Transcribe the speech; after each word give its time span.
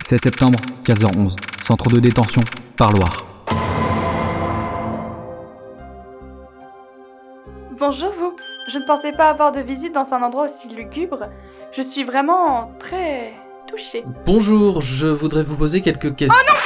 7 0.00 0.24
septembre, 0.24 0.58
15h11. 0.84 1.36
Centre 1.66 1.90
de 1.90 2.00
détention, 2.00 2.40
Parloir. 2.78 3.26
Bonjour 7.78 8.10
vous. 8.18 8.34
Je 8.68 8.78
ne 8.78 8.86
pensais 8.86 9.12
pas 9.12 9.28
avoir 9.28 9.52
de 9.52 9.60
visite 9.60 9.92
dans 9.92 10.10
un 10.14 10.22
endroit 10.22 10.46
aussi 10.46 10.74
lugubre. 10.74 11.28
Je 11.76 11.82
suis 11.82 12.04
vraiment 12.04 12.72
très 12.78 13.34
touchée. 13.68 14.02
Bonjour, 14.24 14.80
je 14.80 15.08
voudrais 15.08 15.42
vous 15.42 15.56
poser 15.56 15.82
quelques 15.82 16.16
questions. 16.16 16.40
Oh 16.40 16.52
non, 16.52 16.58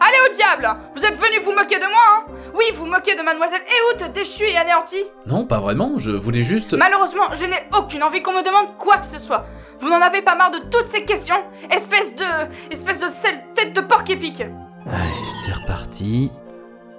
Allez 0.00 0.16
au 0.30 0.34
diable. 0.34 0.68
Vous 0.94 1.04
êtes 1.04 1.16
venu 1.16 1.40
vous 1.44 1.52
moquer 1.52 1.76
de 1.78 1.86
moi, 1.86 2.02
hein. 2.08 2.24
Oui, 2.54 2.64
vous 2.76 2.86
moquez 2.86 3.16
de 3.16 3.22
mademoiselle 3.22 3.62
Eout, 3.62 4.12
déchue 4.12 4.44
et 4.44 4.56
anéantie. 4.56 5.04
Non, 5.26 5.44
pas 5.44 5.58
vraiment, 5.58 5.98
je 5.98 6.10
voulais 6.12 6.42
juste... 6.42 6.74
Malheureusement, 6.74 7.34
je 7.34 7.44
n'ai 7.44 7.62
aucune 7.76 8.02
envie 8.02 8.22
qu'on 8.22 8.32
me 8.32 8.44
demande 8.44 8.76
quoi 8.78 8.98
que 8.98 9.06
ce 9.06 9.18
soit. 9.18 9.44
Vous 9.80 9.88
n'en 9.88 10.00
avez 10.00 10.22
pas 10.22 10.36
marre 10.36 10.52
de 10.52 10.58
toutes 10.70 10.90
ces 10.92 11.04
questions? 11.04 11.42
Espèce 11.70 12.14
de... 12.14 12.72
Espèce 12.72 12.98
de 13.00 13.08
sale 13.22 13.42
tête 13.54 13.72
de 13.72 13.80
porc 13.80 14.04
épique. 14.08 14.40
Allez, 14.40 15.26
c'est 15.26 15.52
reparti. 15.52 16.30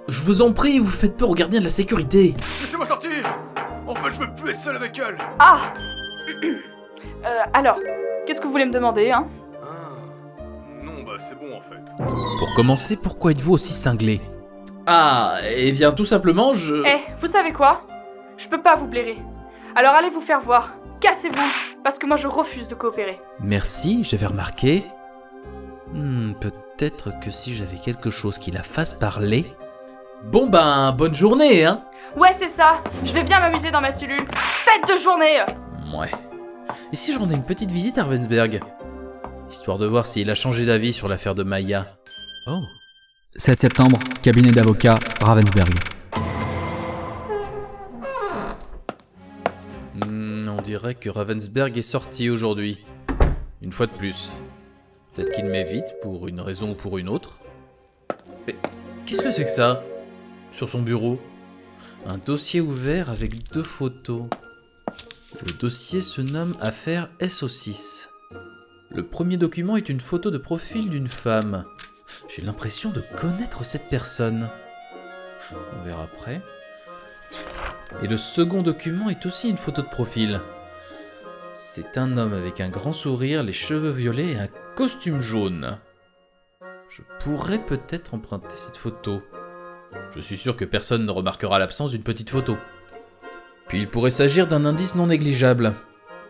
Je 0.08 0.20
vous 0.22 0.42
en 0.42 0.52
prie, 0.52 0.78
vous 0.78 0.86
faites 0.90 1.16
peur 1.16 1.30
aux 1.30 1.34
gardiens 1.34 1.60
de 1.60 1.64
la 1.64 1.70
sécurité. 1.70 2.34
Laissez-moi 2.60 2.86
sortir. 2.86 3.10
En 3.86 3.94
fait, 3.94 4.12
je 4.12 4.20
veux 4.20 4.34
plus 4.36 4.50
être 4.52 4.60
seul 4.60 4.76
avec 4.76 4.98
elle. 4.98 5.16
Ah. 5.38 5.72
Euh, 7.24 7.42
alors, 7.54 7.78
qu'est-ce 8.26 8.40
que 8.40 8.46
vous 8.46 8.52
voulez 8.52 8.66
me 8.66 8.72
demander, 8.72 9.10
hein? 9.10 9.26
C'est 11.28 11.38
bon 11.38 11.56
en 11.56 11.60
fait. 11.60 12.14
Pour 12.38 12.54
commencer, 12.54 12.96
pourquoi 12.96 13.30
êtes-vous 13.32 13.54
aussi 13.54 13.72
cinglé 13.72 14.20
Ah, 14.86 15.36
eh 15.56 15.72
bien 15.72 15.92
tout 15.92 16.04
simplement, 16.04 16.54
je... 16.54 16.74
Eh, 16.86 17.00
vous 17.20 17.28
savez 17.32 17.52
quoi? 17.52 17.82
Je 18.38 18.48
peux 18.48 18.60
pas 18.60 18.76
vous 18.76 18.86
blairer. 18.86 19.18
Alors 19.74 19.94
allez 19.94 20.10
vous 20.10 20.20
faire 20.20 20.40
voir. 20.42 20.74
Cassez-vous, 21.00 21.36
parce 21.84 21.98
que 21.98 22.06
moi 22.06 22.16
je 22.16 22.26
refuse 22.26 22.68
de 22.68 22.74
coopérer. 22.74 23.20
Merci, 23.40 24.02
j'avais 24.04 24.26
remarqué. 24.26 24.84
Hmm, 25.92 26.32
peut-être 26.40 27.18
que 27.20 27.30
si 27.30 27.54
j'avais 27.54 27.76
quelque 27.76 28.10
chose 28.10 28.38
qui 28.38 28.50
la 28.50 28.62
fasse 28.62 28.94
parler... 28.94 29.46
Bon 30.24 30.48
ben, 30.48 30.92
bonne 30.92 31.14
journée, 31.14 31.64
hein 31.66 31.82
Ouais, 32.16 32.34
c'est 32.40 32.54
ça. 32.56 32.78
Je 33.04 33.12
vais 33.12 33.22
bien 33.22 33.38
m'amuser 33.38 33.70
dans 33.70 33.82
ma 33.82 33.92
cellule. 33.92 34.26
Fête 34.64 34.88
de 34.88 35.00
journée 35.00 35.40
Ouais. 35.94 36.10
Et 36.92 36.96
si 36.96 37.12
je 37.12 37.18
rendais 37.18 37.34
une 37.34 37.44
petite 37.44 37.70
visite 37.70 37.98
à 37.98 38.04
Ravensberg? 38.04 38.60
Histoire 39.50 39.78
de 39.78 39.86
voir 39.86 40.06
s'il 40.06 40.28
a 40.30 40.34
changé 40.34 40.66
d'avis 40.66 40.92
sur 40.92 41.06
l'affaire 41.06 41.36
de 41.36 41.44
Maya. 41.44 41.96
Oh. 42.48 42.62
7 43.36 43.60
septembre, 43.60 43.98
cabinet 44.20 44.50
d'avocat, 44.50 44.96
Ravensberg. 45.20 45.72
Hmm, 49.94 50.48
on 50.48 50.60
dirait 50.62 50.96
que 50.96 51.08
Ravensberg 51.08 51.76
est 51.78 51.82
sorti 51.82 52.28
aujourd'hui. 52.28 52.84
Une 53.62 53.72
fois 53.72 53.86
de 53.86 53.92
plus. 53.92 54.32
Peut-être 55.14 55.32
qu'il 55.32 55.44
m'évite 55.44 55.94
pour 56.02 56.26
une 56.26 56.40
raison 56.40 56.72
ou 56.72 56.74
pour 56.74 56.98
une 56.98 57.08
autre. 57.08 57.38
Mais 58.46 58.56
qu'est-ce 59.06 59.22
que 59.22 59.30
c'est 59.30 59.44
que 59.44 59.50
ça? 59.50 59.84
Sur 60.50 60.68
son 60.68 60.82
bureau 60.82 61.20
Un 62.06 62.18
dossier 62.18 62.60
ouvert 62.60 63.10
avec 63.10 63.52
deux 63.52 63.62
photos. 63.62 64.24
Le 65.46 65.52
dossier 65.60 66.02
se 66.02 66.20
nomme 66.20 66.54
Affaire 66.60 67.10
SO6. 67.20 68.08
Le 68.90 69.02
premier 69.02 69.36
document 69.36 69.76
est 69.76 69.88
une 69.88 70.00
photo 70.00 70.30
de 70.30 70.38
profil 70.38 70.88
d'une 70.88 71.08
femme. 71.08 71.64
J'ai 72.28 72.42
l'impression 72.42 72.90
de 72.90 73.02
connaître 73.20 73.64
cette 73.64 73.88
personne. 73.88 74.48
On 75.52 75.84
verra 75.84 76.04
après. 76.04 76.40
Et 78.02 78.06
le 78.06 78.16
second 78.16 78.62
document 78.62 79.08
est 79.08 79.26
aussi 79.26 79.48
une 79.48 79.56
photo 79.56 79.82
de 79.82 79.88
profil. 79.88 80.40
C'est 81.54 81.98
un 81.98 82.16
homme 82.16 82.34
avec 82.34 82.60
un 82.60 82.68
grand 82.68 82.92
sourire, 82.92 83.42
les 83.42 83.52
cheveux 83.52 83.90
violets 83.90 84.32
et 84.32 84.38
un 84.38 84.48
costume 84.74 85.20
jaune. 85.20 85.78
Je 86.90 87.02
pourrais 87.20 87.58
peut-être 87.58 88.14
emprunter 88.14 88.48
cette 88.50 88.76
photo. 88.76 89.22
Je 90.14 90.20
suis 90.20 90.36
sûr 90.36 90.56
que 90.56 90.64
personne 90.64 91.06
ne 91.06 91.10
remarquera 91.10 91.58
l'absence 91.58 91.90
d'une 91.90 92.02
petite 92.02 92.30
photo. 92.30 92.56
Puis 93.68 93.80
il 93.80 93.88
pourrait 93.88 94.10
s'agir 94.10 94.46
d'un 94.46 94.64
indice 94.64 94.94
non 94.94 95.08
négligeable. 95.08 95.74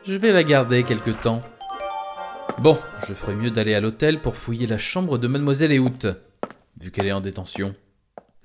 Je 0.05 0.15
vais 0.15 0.33
la 0.33 0.45
garder 0.45 0.85
quelque 0.85 1.11
temps. 1.11 1.41
Bon, 2.59 2.79
je 3.07 3.13
ferais 3.13 3.35
mieux 3.35 3.51
d'aller 3.51 3.75
à 3.75 3.81
l'hôtel 3.81 4.21
pour 4.21 4.37
fouiller 4.37 4.67
la 4.67 4.79
chambre 4.79 5.19
de 5.19 5.29
Mademoiselle 5.29 5.73
Eout, 5.73 6.07
vu 6.81 6.91
qu'elle 6.91 7.07
est 7.07 7.13
en 7.13 7.21
détention. 7.21 7.69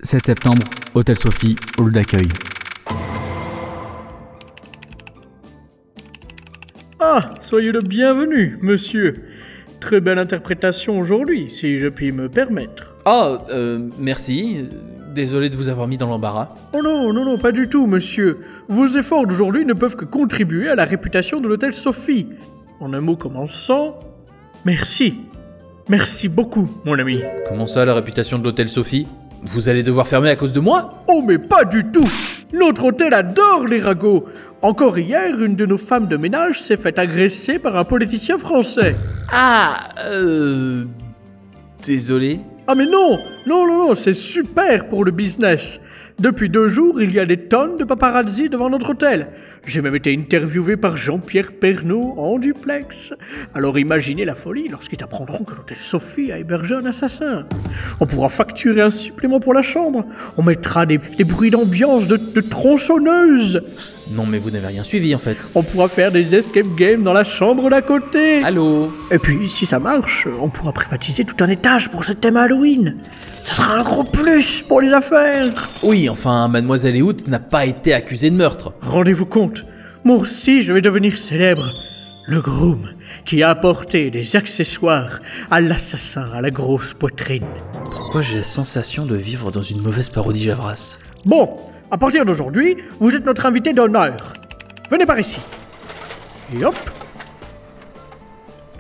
7 0.03 0.25
septembre, 0.25 0.63
Hôtel 0.93 1.17
Sophie, 1.17 1.55
hall 1.77 1.93
d'accueil. 1.93 2.27
Ah, 6.99 7.29
soyez 7.39 7.71
le 7.71 7.79
bienvenu, 7.79 8.57
monsieur. 8.61 9.23
Très 9.79 10.01
belle 10.01 10.19
interprétation 10.19 10.99
aujourd'hui, 10.99 11.49
si 11.49 11.79
je 11.79 11.87
puis 11.87 12.11
me 12.11 12.29
permettre. 12.29 12.95
Oh, 13.05 13.37
euh, 13.49 13.89
merci. 13.97 14.67
Désolé 15.15 15.49
de 15.49 15.55
vous 15.55 15.69
avoir 15.69 15.87
mis 15.87 15.97
dans 15.97 16.07
l'embarras. 16.07 16.55
Oh 16.73 16.81
non, 16.83 17.11
non, 17.13 17.25
non, 17.25 17.37
pas 17.37 17.51
du 17.51 17.67
tout, 17.67 17.87
monsieur. 17.87 18.39
Vos 18.67 18.87
efforts 18.87 19.25
d'aujourd'hui 19.25 19.65
ne 19.65 19.73
peuvent 19.73 19.95
que 19.95 20.05
contribuer 20.05 20.69
à 20.69 20.75
la 20.75 20.85
réputation 20.85 21.41
de 21.41 21.47
l'hôtel 21.47 21.73
Sophie. 21.73 22.27
En 22.81 22.93
un 22.93 23.01
mot 23.01 23.15
commençant, 23.15 23.99
merci. 24.65 25.13
Merci 25.87 26.27
beaucoup, 26.27 26.67
mon 26.83 26.97
ami. 26.97 27.21
Comment 27.47 27.67
ça, 27.67 27.85
la 27.85 27.93
réputation 27.93 28.39
de 28.39 28.43
l'hôtel 28.43 28.69
Sophie? 28.69 29.05
Vous 29.43 29.69
allez 29.69 29.83
devoir 29.83 30.07
fermer 30.07 30.31
à 30.31 30.35
cause 30.35 30.51
de 30.51 30.59
moi? 30.59 31.03
Oh, 31.07 31.23
mais 31.25 31.37
pas 31.37 31.63
du 31.63 31.83
tout 31.91 32.09
Notre 32.51 32.85
hôtel 32.85 33.13
adore 33.13 33.67
les 33.67 33.79
ragots. 33.79 34.25
Encore 34.63 34.97
hier, 34.97 35.39
une 35.39 35.55
de 35.55 35.67
nos 35.67 35.77
femmes 35.77 36.07
de 36.07 36.17
ménage 36.17 36.59
s'est 36.59 36.75
fait 36.75 36.97
agresser 36.97 37.59
par 37.59 37.75
un 37.75 37.83
politicien 37.83 38.39
français. 38.39 38.95
Ah, 39.31 39.77
euh... 40.07 40.85
Désolé. 41.85 42.39
Ah 42.65 42.73
mais 42.73 42.85
non 42.85 43.19
Non, 43.45 43.67
non, 43.67 43.89
non, 43.89 43.95
c'est 43.95 44.13
super 44.13 44.89
pour 44.89 45.05
le 45.05 45.11
business. 45.11 45.79
Depuis 46.19 46.49
deux 46.49 46.67
jours, 46.67 46.99
il 46.99 47.13
y 47.13 47.19
a 47.19 47.25
des 47.25 47.37
tonnes 47.37 47.77
de 47.77 47.83
paparazzi 47.83 48.49
devant 48.49 48.71
notre 48.71 48.91
hôtel. 48.91 49.27
J'ai 49.63 49.81
même 49.81 49.95
été 49.95 50.11
interviewé 50.13 50.75
par 50.75 50.97
Jean-Pierre 50.97 51.51
Pernaud 51.51 52.15
en 52.17 52.39
duplex. 52.39 53.13
Alors 53.53 53.77
imaginez 53.77 54.25
la 54.25 54.33
folie 54.33 54.67
lorsqu'ils 54.67 55.03
apprendront 55.03 55.43
que 55.43 55.55
l'hôtel 55.55 55.77
Sophie 55.77 56.31
a 56.31 56.39
hébergé 56.39 56.73
un 56.73 56.85
assassin. 56.85 57.45
On 57.99 58.07
pourra 58.07 58.29
facturer 58.29 58.81
un 58.81 58.89
supplément 58.89 59.39
pour 59.39 59.53
la 59.53 59.61
chambre. 59.61 60.05
On 60.37 60.43
mettra 60.43 60.85
des, 60.85 60.99
des 61.17 61.23
bruits 61.23 61.51
d'ambiance 61.51 62.07
de, 62.07 62.17
de 62.17 62.41
tronçonneuse. 62.41 63.61
Non, 64.13 64.25
mais 64.25 64.39
vous 64.39 64.51
n'avez 64.51 64.67
rien 64.67 64.83
suivi 64.83 65.15
en 65.15 65.19
fait. 65.19 65.37
On 65.55 65.63
pourra 65.63 65.87
faire 65.87 66.11
des 66.11 66.35
escape 66.35 66.75
games 66.75 67.03
dans 67.03 67.13
la 67.13 67.23
chambre 67.23 67.69
d'à 67.69 67.81
côté. 67.81 68.43
Allô? 68.43 68.91
Et 69.09 69.19
puis, 69.19 69.47
si 69.47 69.65
ça 69.65 69.79
marche, 69.79 70.27
on 70.41 70.49
pourra 70.49 70.73
privatiser 70.73 71.23
tout 71.23 71.41
un 71.41 71.47
étage 71.47 71.89
pour 71.89 72.03
ce 72.03 72.11
thème 72.11 72.35
Halloween. 72.35 72.97
Ce 73.43 73.55
sera 73.55 73.77
un 73.79 73.83
gros 73.83 74.03
plus 74.03 74.61
pour 74.67 74.81
les 74.81 74.91
affaires. 74.91 75.69
Oui, 75.83 76.09
enfin, 76.09 76.47
Mademoiselle 76.47 76.97
Eout 76.97 77.27
n'a 77.27 77.39
pas 77.39 77.65
été 77.65 77.93
accusée 77.93 78.29
de 78.29 78.35
meurtre. 78.35 78.73
Rendez-vous 78.81 79.25
compte, 79.25 79.50
moi 80.03 80.17
aussi 80.17 80.63
je 80.63 80.73
vais 80.73 80.81
devenir 80.81 81.17
célèbre. 81.17 81.63
Le 82.27 82.39
groom 82.39 82.89
qui 83.25 83.43
a 83.43 83.49
apporté 83.49 84.09
des 84.09 84.35
accessoires 84.35 85.19
à 85.49 85.59
l'assassin 85.59 86.29
à 86.33 86.41
la 86.41 86.49
grosse 86.51 86.93
poitrine. 86.93 87.45
Pourquoi 87.91 88.21
j'ai 88.21 88.37
la 88.37 88.43
sensation 88.43 89.05
de 89.05 89.15
vivre 89.15 89.51
dans 89.51 89.61
une 89.61 89.81
mauvaise 89.81 90.09
parodie 90.09 90.43
Javras? 90.43 90.99
Bon, 91.25 91.57
à 91.89 91.97
partir 91.97 92.25
d'aujourd'hui, 92.25 92.77
vous 92.99 93.13
êtes 93.15 93.25
notre 93.25 93.45
invité 93.45 93.73
d'honneur. 93.73 94.33
Venez 94.89 95.05
par 95.05 95.19
ici. 95.19 95.39
Et 96.55 96.63
hop. 96.63 96.75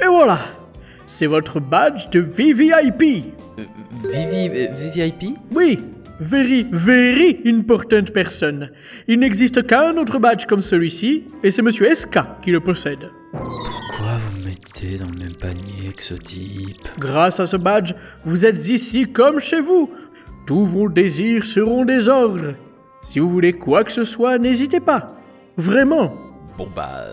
Et 0.01 0.07
voilà. 0.07 0.39
C'est 1.07 1.25
votre 1.27 1.59
badge 1.59 2.09
de 2.09 2.19
VVIP. 2.19 3.25
Euh, 3.59 3.65
Vivi... 4.11 4.49
euh, 4.49 4.67
VVIP 4.73 5.37
Oui, 5.53 5.79
very, 6.21 6.67
very 6.71 7.41
important 7.45 8.05
person. 8.13 8.69
Il 9.07 9.19
n'existe 9.19 9.65
qu'un 9.65 9.97
autre 9.97 10.19
badge 10.19 10.45
comme 10.45 10.61
celui-ci, 10.61 11.25
et 11.43 11.51
c'est 11.51 11.61
Monsieur 11.61 11.93
SK 11.93 12.19
qui 12.41 12.51
le 12.51 12.59
possède. 12.59 13.09
Pourquoi 13.31 14.17
vous 14.17 14.39
me 14.39 14.45
mettez 14.45 14.97
dans 14.97 15.07
le 15.07 15.17
même 15.17 15.35
panier 15.35 15.91
que 15.95 16.03
ce 16.03 16.13
type? 16.13 16.87
Grâce 16.99 17.39
à 17.39 17.45
ce 17.45 17.57
badge, 17.57 17.93
vous 18.23 18.45
êtes 18.45 18.69
ici 18.69 19.11
comme 19.11 19.39
chez 19.39 19.61
vous. 19.61 19.89
Tous 20.45 20.65
vos 20.65 20.89
désirs 20.89 21.43
seront 21.43 21.85
des 21.85 22.07
ordres. 22.07 22.55
Si 23.03 23.19
vous 23.19 23.29
voulez 23.29 23.53
quoi 23.53 23.83
que 23.83 23.91
ce 23.91 24.03
soit, 24.03 24.37
n'hésitez 24.37 24.79
pas. 24.79 25.15
Vraiment. 25.57 26.13
Bon 26.57 26.67
bah... 26.75 27.05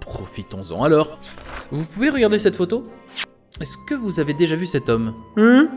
Profitons-en 0.00 0.82
alors. 0.82 1.18
Vous 1.70 1.86
pouvez 1.86 2.10
regarder 2.10 2.38
cette 2.38 2.56
photo? 2.56 2.84
Est-ce 3.58 3.76
que 3.88 3.94
vous 3.94 4.20
avez 4.20 4.34
déjà 4.34 4.54
vu 4.54 4.66
cet 4.66 4.90
homme? 4.90 5.14
Hein? 5.38 5.70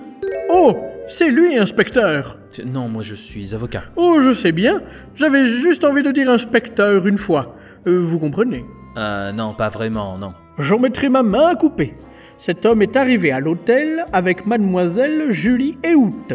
Oh, 0.50 0.76
c'est 1.08 1.30
lui, 1.30 1.58
inspecteur. 1.58 2.38
Non, 2.66 2.88
moi 2.90 3.04
je 3.04 3.16
suis 3.16 3.54
avocat. 3.56 3.84
Oh, 3.96 4.20
je 4.22 4.34
sais 4.34 4.52
bien. 4.52 4.82
J'avais 5.16 5.44
juste 5.46 5.84
envie 5.84 6.04
de 6.04 6.12
dire 6.12 6.30
inspecteur 6.30 7.06
une 7.08 7.18
fois. 7.18 7.56
Euh, 7.88 8.00
vous 8.00 8.20
comprenez? 8.20 8.66
Euh, 8.98 9.32
non, 9.32 9.54
pas 9.54 9.70
vraiment, 9.70 10.18
non. 10.18 10.34
J'en 10.58 10.80
mettrai 10.80 11.10
ma 11.10 11.24
main 11.24 11.48
à 11.48 11.56
couper. 11.56 11.96
Cet 12.38 12.66
homme 12.66 12.82
est 12.82 12.96
arrivé 12.96 13.32
à 13.32 13.40
l'hôtel 13.40 14.06
avec 14.14 14.46
mademoiselle 14.46 15.32
Julie 15.32 15.78
Eout. 15.86 16.34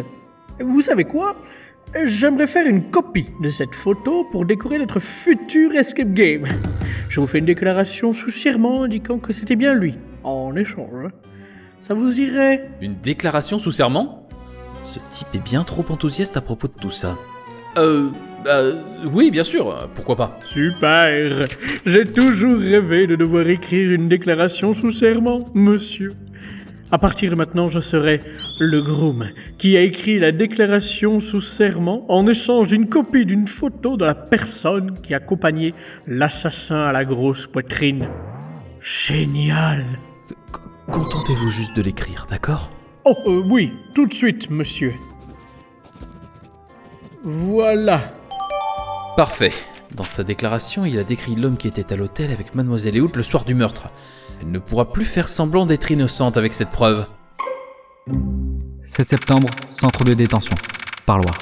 Vous 0.59 0.81
savez 0.81 1.03
quoi? 1.03 1.35
J'aimerais 2.05 2.47
faire 2.47 2.65
une 2.65 2.89
copie 2.89 3.27
de 3.41 3.49
cette 3.49 3.75
photo 3.75 4.25
pour 4.31 4.45
décorer 4.45 4.79
notre 4.79 4.99
futur 4.99 5.73
escape 5.75 6.13
game. 6.13 6.45
Je 7.09 7.19
vous 7.19 7.27
fais 7.27 7.39
une 7.39 7.45
déclaration 7.45 8.11
sous 8.13 8.31
serment 8.31 8.83
indiquant 8.83 9.19
que 9.19 9.31
c'était 9.31 9.55
bien 9.55 9.73
lui. 9.75 9.95
en 10.23 10.55
échange. 10.55 11.09
Ça 11.79 11.93
vous 11.93 12.19
irait? 12.19 12.69
Une 12.81 12.95
déclaration 12.95 13.59
sous 13.59 13.71
serment 13.71 14.22
Ce 14.83 14.99
type 15.09 15.27
est 15.33 15.43
bien 15.43 15.63
trop 15.63 15.85
enthousiaste 15.89 16.37
à 16.37 16.41
propos 16.41 16.67
de 16.67 16.73
tout 16.79 16.91
ça. 16.91 17.17
Euh... 17.77 18.09
bah, 18.43 18.61
oui, 19.11 19.31
bien 19.31 19.43
sûr, 19.43 19.89
pourquoi 19.95 20.15
pas. 20.15 20.39
Super 20.45 21.47
J'ai 21.85 22.05
toujours 22.05 22.59
rêvé 22.59 23.07
de 23.07 23.15
devoir 23.15 23.47
écrire 23.47 23.91
une 23.91 24.09
déclaration 24.09 24.73
sous 24.73 24.91
serment, 24.91 25.45
monsieur. 25.53 26.13
À 26.91 26.99
partir 26.99 27.31
de 27.31 27.35
maintenant, 27.35 27.69
je 27.69 27.79
serai 27.79 28.21
le 28.59 28.79
groom 28.81 29.27
qui 29.57 29.75
a 29.77 29.81
écrit 29.81 30.19
la 30.19 30.31
déclaration 30.31 31.19
sous 31.19 31.41
serment 31.41 32.05
en 32.07 32.27
échange 32.27 32.67
d'une 32.67 32.87
copie 32.87 33.25
d'une 33.25 33.47
photo 33.47 33.97
de 33.97 34.05
la 34.05 34.13
personne 34.13 34.99
qui 35.01 35.15
accompagnait 35.15 35.73
l'assassin 36.05 36.83
à 36.83 36.91
la 36.91 37.03
grosse 37.03 37.47
poitrine. 37.47 38.07
Génial 38.79 39.83
Contentez-vous 40.91 41.49
juste 41.49 41.75
de 41.75 41.81
l'écrire, 41.81 42.27
d'accord? 42.29 42.69
Oh 43.05 43.17
euh, 43.27 43.43
oui, 43.45 43.73
tout 43.93 44.05
de 44.05 44.13
suite, 44.13 44.49
monsieur. 44.49 44.95
Voilà. 47.21 48.13
Parfait. 49.17 49.51
Dans 49.93 50.05
sa 50.05 50.23
déclaration, 50.23 50.85
il 50.85 50.97
a 50.97 51.03
décrit 51.03 51.35
l'homme 51.35 51.57
qui 51.57 51.67
était 51.67 51.91
à 51.91 51.97
l'hôtel 51.97 52.31
avec 52.31 52.55
Mademoiselle 52.55 52.95
Eout 52.95 53.11
le 53.13 53.23
soir 53.23 53.43
du 53.43 53.55
meurtre. 53.55 53.89
Elle 54.41 54.51
ne 54.51 54.59
pourra 54.59 54.91
plus 54.93 55.03
faire 55.03 55.27
semblant 55.27 55.65
d'être 55.65 55.91
innocente 55.91 56.37
avec 56.37 56.53
cette 56.53 56.71
preuve. 56.71 57.05
7 58.95 59.09
septembre, 59.09 59.49
centre 59.69 60.05
de 60.05 60.13
détention. 60.13 60.55
Parloir. 61.05 61.35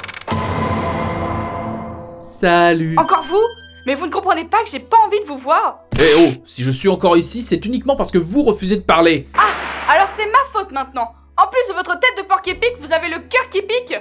Salut 2.19 2.97
Encore 2.97 3.25
vous? 3.29 3.45
Mais 3.85 3.93
vous 3.93 4.07
ne 4.07 4.11
comprenez 4.11 4.45
pas 4.45 4.63
que 4.63 4.71
j'ai 4.71 4.79
pas 4.79 4.97
envie 5.05 5.19
de 5.21 5.27
vous 5.27 5.37
voir 5.37 5.81
Eh 5.99 6.13
oh 6.17 6.41
Si 6.43 6.63
je 6.63 6.71
suis 6.71 6.89
encore 6.89 7.17
ici, 7.17 7.43
c'est 7.43 7.63
uniquement 7.67 7.95
parce 7.95 8.09
que 8.09 8.17
vous 8.17 8.41
refusez 8.41 8.77
de 8.77 8.81
parler 8.81 9.27
Alors 9.87 10.07
c'est 10.17 10.25
ma 10.25 10.59
faute 10.59 10.71
maintenant 10.71 11.11
En 11.41 11.47
plus 11.47 11.67
de 11.69 11.73
votre 11.73 11.99
tête 11.99 12.17
de 12.17 12.27
porc 12.27 12.41
épique, 12.45 12.75
vous 12.81 12.93
avez 12.93 13.09
le 13.09 13.17
cœur 13.19 13.49
qui 13.49 13.61
pique 13.61 13.95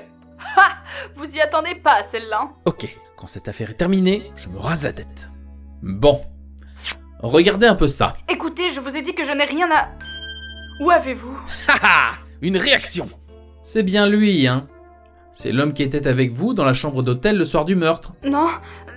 Ha 0.56 0.69
Vous 1.16 1.25
y 1.25 1.40
attendez 1.40 1.75
pas 1.75 2.00
à 2.00 2.02
celle-là 2.10 2.42
hein. 2.42 2.50
Ok, 2.66 2.87
quand 3.16 3.26
cette 3.26 3.48
affaire 3.48 3.70
est 3.70 3.75
terminée, 3.75 4.31
je 4.37 4.50
me 4.50 4.58
rase 4.58 4.84
la 4.84 4.92
tête. 4.92 5.31
Bon. 5.82 6.20
Regardez 7.20 7.66
un 7.66 7.75
peu 7.75 7.88
ça. 7.88 8.16
Écoutez, 8.28 8.72
je 8.72 8.81
vous 8.81 8.94
ai 8.94 9.00
dit 9.00 9.14
que 9.14 9.25
je 9.25 9.32
n'ai 9.32 9.44
rien 9.44 9.70
à... 9.70 9.88
Où 10.82 10.90
avez-vous? 10.90 11.38
Haha 11.69 12.19
Une 12.42 12.58
réaction 12.58 13.08
C'est 13.62 13.84
bien 13.84 14.06
lui, 14.06 14.46
hein 14.46 14.66
C'est 15.32 15.52
l'homme 15.52 15.72
qui 15.72 15.82
était 15.82 16.08
avec 16.08 16.32
vous 16.32 16.52
dans 16.52 16.64
la 16.64 16.75
chambre 16.75 17.02
d'hôtel 17.02 17.38
le 17.38 17.46
soir 17.46 17.64
du 17.64 17.75
meurtre. 17.75 18.12
Non, 18.22 18.48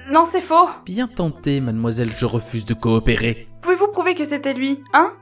non 0.10 0.28
c'est 0.34 0.42
faux 0.42 0.68
Bien 0.86 1.08
tenté, 1.08 1.62
mademoiselle, 1.62 2.12
je 2.12 2.26
refuse 2.26 2.66
de 2.66 2.74
coopérer. 2.74 3.48
Pouvez-vous 3.62 3.88
prouver 3.88 4.16
que 4.16 4.26
c'était 4.26 4.54
lui, 4.54 4.84
hein? 4.94 5.14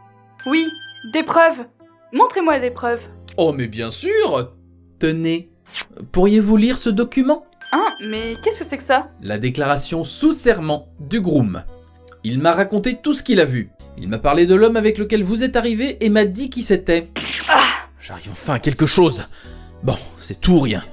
Oui, 0.48 0.68
des 1.14 1.22
preuves 1.22 1.66
Montrez-moi 2.14 2.60
des 2.60 2.72
preuves 2.72 3.02
Oh, 3.38 3.54
mais 3.54 3.68
bien 3.68 3.92
sûr 3.92 4.54
Tenez. 5.00 5.50
Pourriez-vous 6.12 6.58
lire 6.58 6.78
ce 6.78 6.90
document? 6.90 7.46
Hein 7.72 7.96
Mais 8.02 8.36
qu'est-ce 8.44 8.60
que 8.60 8.66
c'est 8.70 8.78
que 8.78 8.84
ça? 8.84 9.08
La 9.22 9.38
déclaration 9.38 10.04
sous 10.04 10.34
serment 10.34 10.90
du 11.00 11.22
groom. 11.22 11.64
Il 12.24 12.40
m'a 12.40 12.52
raconté 12.52 12.98
tout 13.02 13.14
ce 13.14 13.24
qu'il 13.24 13.40
a 13.40 13.46
vu. 13.46 13.70
Il 13.98 14.10
m'a 14.10 14.20
parlé 14.20 14.46
de 14.46 14.56
l'homme 14.56 14.76
avec 14.76 14.98
lequel 14.98 15.24
vous 15.24 15.44
êtes 15.44 15.56
arrivé 15.56 15.98
et 16.04 16.10
m'a 16.10 16.26
dit 16.26 16.50
qui 16.50 16.64
c'était. 16.64 17.10
Ah 17.50 17.70
J'arrive 18.00 18.32
enfin 18.32 18.56
à 18.56 18.60
quelque 18.60 18.86
chose. 18.86 19.24
Bon, 19.84 19.96
c'est 20.18 20.40
tout 20.42 20.54
ou 20.54 20.60
rien. 20.60 20.84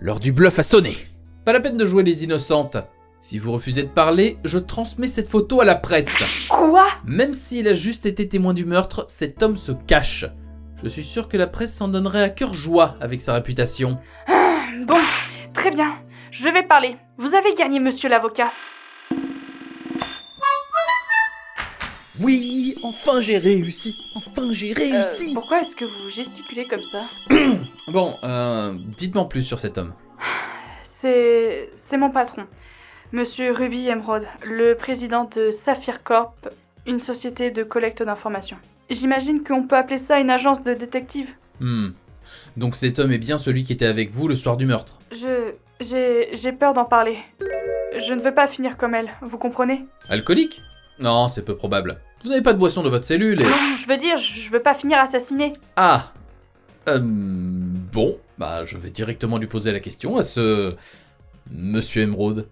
L'heure 0.00 0.20
du 0.20 0.32
bluff 0.32 0.58
a 0.58 0.62
sonné. 0.62 0.96
Pas 1.44 1.52
la 1.52 1.60
peine 1.60 1.76
de 1.76 1.86
jouer 1.86 2.02
les 2.02 2.24
innocentes. 2.24 2.76
Si 3.20 3.38
vous 3.38 3.52
refusez 3.52 3.82
de 3.84 3.88
parler, 3.88 4.38
je 4.44 4.58
transmets 4.58 5.06
cette 5.06 5.28
photo 5.28 5.60
à 5.60 5.64
la 5.64 5.74
presse. 5.76 6.22
Quoi? 6.50 6.86
Même 7.06 7.32
s'il 7.32 7.68
a 7.68 7.74
juste 7.74 8.06
été 8.06 8.28
témoin 8.28 8.52
du 8.52 8.64
meurtre, 8.66 9.04
cet 9.08 9.42
homme 9.42 9.56
se 9.56 9.72
cache. 9.72 10.26
Je 10.84 10.90
suis 10.90 11.02
sûr 11.02 11.28
que 11.28 11.38
la 11.38 11.46
presse 11.46 11.72
s'en 11.74 11.88
donnerait 11.88 12.22
à 12.22 12.28
cœur 12.28 12.52
joie 12.52 12.96
avec 13.00 13.22
sa 13.22 13.32
réputation. 13.32 13.98
Bon, 14.86 15.00
très 15.54 15.70
bien. 15.70 15.96
Je 16.30 16.46
vais 16.46 16.62
parler. 16.62 16.98
Vous 17.16 17.34
avez 17.34 17.54
gagné, 17.54 17.80
monsieur 17.80 18.10
l'avocat. 18.10 18.50
Oui, 22.22 22.74
enfin 22.84 23.22
j'ai 23.22 23.38
réussi. 23.38 23.96
Enfin 24.14 24.52
j'ai 24.52 24.72
Euh, 24.72 25.02
pourquoi 25.32 25.62
est-ce 25.62 25.74
que 25.74 25.86
vous 25.86 26.10
gesticulez 26.10 26.66
comme 26.66 26.82
ça 26.92 27.00
Bon, 27.88 28.18
euh, 28.22 28.74
dites-moi 28.98 29.26
plus 29.26 29.42
sur 29.42 29.58
cet 29.58 29.78
homme. 29.78 29.94
C'est. 31.00 31.70
C'est 31.88 31.96
mon 31.96 32.10
patron. 32.10 32.44
Monsieur 33.12 33.52
Ruby 33.52 33.88
Emerald, 33.88 34.26
le 34.44 34.74
président 34.74 35.24
de 35.34 35.50
Saphir 35.64 36.02
Corp, 36.02 36.34
une 36.86 37.00
société 37.00 37.50
de 37.50 37.62
collecte 37.62 38.02
d'informations. 38.02 38.58
J'imagine 38.90 39.42
qu'on 39.42 39.66
peut 39.66 39.76
appeler 39.76 39.98
ça 39.98 40.20
une 40.20 40.30
agence 40.30 40.62
de 40.62 40.74
détective. 40.74 41.28
Hmm. 41.60 41.90
Donc 42.56 42.74
cet 42.76 42.98
homme 42.98 43.12
est 43.12 43.18
bien 43.18 43.38
celui 43.38 43.64
qui 43.64 43.72
était 43.72 43.86
avec 43.86 44.10
vous 44.10 44.28
le 44.28 44.36
soir 44.36 44.56
du 44.56 44.66
meurtre. 44.66 44.98
Je. 45.12 45.52
J'ai. 45.80 46.36
J'ai 46.36 46.52
peur 46.52 46.72
d'en 46.74 46.84
parler. 46.84 47.18
Je 48.06 48.12
ne 48.12 48.20
veux 48.20 48.34
pas 48.34 48.48
finir 48.48 48.76
comme 48.76 48.94
elle, 48.94 49.10
vous 49.22 49.38
comprenez? 49.38 49.86
Alcoolique? 50.08 50.62
Non, 50.98 51.28
c'est 51.28 51.44
peu 51.44 51.56
probable. 51.56 52.00
Vous 52.22 52.30
n'avez 52.30 52.42
pas 52.42 52.52
de 52.52 52.58
boisson 52.58 52.82
dans 52.82 52.90
votre 52.90 53.04
cellule 53.04 53.40
et... 53.40 53.44
Non, 53.44 53.76
je 53.80 53.86
veux 53.86 53.96
dire, 53.96 54.18
je 54.18 54.50
veux 54.50 54.60
pas 54.60 54.74
finir 54.74 54.98
assassiné. 54.98 55.52
Ah 55.76 56.12
euh, 56.88 57.00
Bon, 57.02 58.16
bah 58.38 58.64
je 58.64 58.78
vais 58.78 58.90
directement 58.90 59.38
lui 59.38 59.46
poser 59.46 59.72
la 59.72 59.80
question 59.80 60.16
à 60.16 60.22
ce... 60.22 60.74
Monsieur 61.50 62.02
Emerald. 62.02 62.46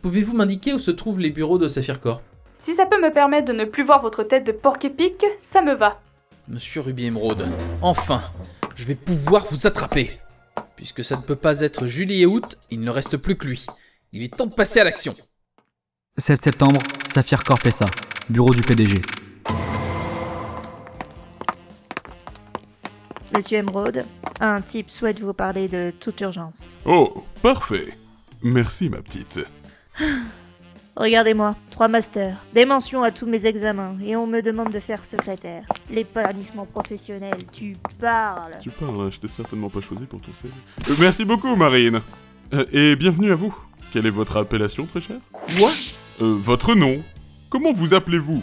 Pouvez-vous 0.00 0.34
m'indiquer 0.34 0.72
où 0.72 0.78
se 0.78 0.90
trouvent 0.90 1.20
les 1.20 1.30
bureaux 1.30 1.58
de 1.58 1.68
Saphir 1.68 2.00
Corp 2.00 2.22
Si 2.64 2.76
ça 2.76 2.86
peut 2.86 3.00
me 3.00 3.12
permettre 3.12 3.46
de 3.46 3.52
ne 3.52 3.64
plus 3.64 3.84
voir 3.84 4.02
votre 4.02 4.22
tête 4.22 4.44
de 4.44 4.52
porc 4.52 4.78
épique, 4.84 5.24
ça 5.52 5.62
me 5.62 5.74
va. 5.74 6.00
Monsieur 6.46 6.80
Ruby 6.80 7.06
Emerald, 7.06 7.44
enfin, 7.80 8.22
je 8.76 8.84
vais 8.84 8.94
pouvoir 8.94 9.46
vous 9.50 9.66
attraper. 9.66 10.18
Puisque 10.76 11.02
ça 11.02 11.16
ne 11.16 11.22
peut 11.22 11.36
pas 11.36 11.60
être 11.60 11.86
Julie 11.86 12.22
et 12.22 12.26
Août, 12.26 12.56
il 12.70 12.80
ne 12.80 12.90
reste 12.90 13.16
plus 13.16 13.36
que 13.36 13.46
lui. 13.46 13.66
Il 14.12 14.22
est 14.22 14.36
temps 14.36 14.46
de 14.46 14.54
passer 14.54 14.80
à 14.80 14.84
l'action. 14.84 15.14
7 16.18 16.42
septembre, 16.42 16.80
Saphir 17.12 17.42
Corp 17.42 17.68
SA. 17.68 17.86
Bureau 18.28 18.50
du 18.50 18.62
PDG. 18.62 19.00
Monsieur 23.34 23.58
Emerald, 23.58 24.04
un 24.40 24.60
type 24.60 24.90
souhaite 24.90 25.18
vous 25.18 25.32
parler 25.32 25.66
de 25.66 25.92
toute 25.98 26.20
urgence. 26.20 26.72
Oh, 26.84 27.24
parfait. 27.40 27.96
Merci, 28.42 28.88
ma 28.88 29.02
petite. 29.02 29.40
Regardez-moi, 30.94 31.56
trois 31.70 31.88
masters, 31.88 32.36
des 32.54 32.66
mentions 32.66 33.02
à 33.02 33.10
tous 33.10 33.24
mes 33.24 33.46
examens, 33.46 33.96
et 34.04 34.14
on 34.14 34.26
me 34.26 34.42
demande 34.42 34.70
de 34.70 34.78
faire 34.78 35.06
secrétaire. 35.06 35.64
L'épanouissement 35.90 36.66
professionnel, 36.66 37.38
tu 37.50 37.76
parles. 37.98 38.52
Tu 38.60 38.68
parles, 38.68 39.00
hein, 39.00 39.08
je 39.10 39.18
t'ai 39.18 39.28
certainement 39.28 39.70
pas 39.70 39.80
choisi 39.80 40.04
pour 40.04 40.20
ton 40.20 40.32
CV. 40.34 40.52
Euh, 40.90 40.94
merci 40.98 41.24
beaucoup, 41.24 41.56
Marine. 41.56 42.02
Euh, 42.52 42.66
et 42.72 42.94
bienvenue 42.96 43.32
à 43.32 43.34
vous. 43.34 43.56
Quelle 43.90 44.04
est 44.04 44.10
votre 44.10 44.36
appellation, 44.36 44.84
très 44.84 45.00
cher 45.00 45.16
Quoi? 45.32 45.72
Euh, 46.20 46.36
votre 46.38 46.74
nom 46.74 47.02
Comment 47.48 47.72
vous 47.72 47.94
appelez-vous? 47.94 48.42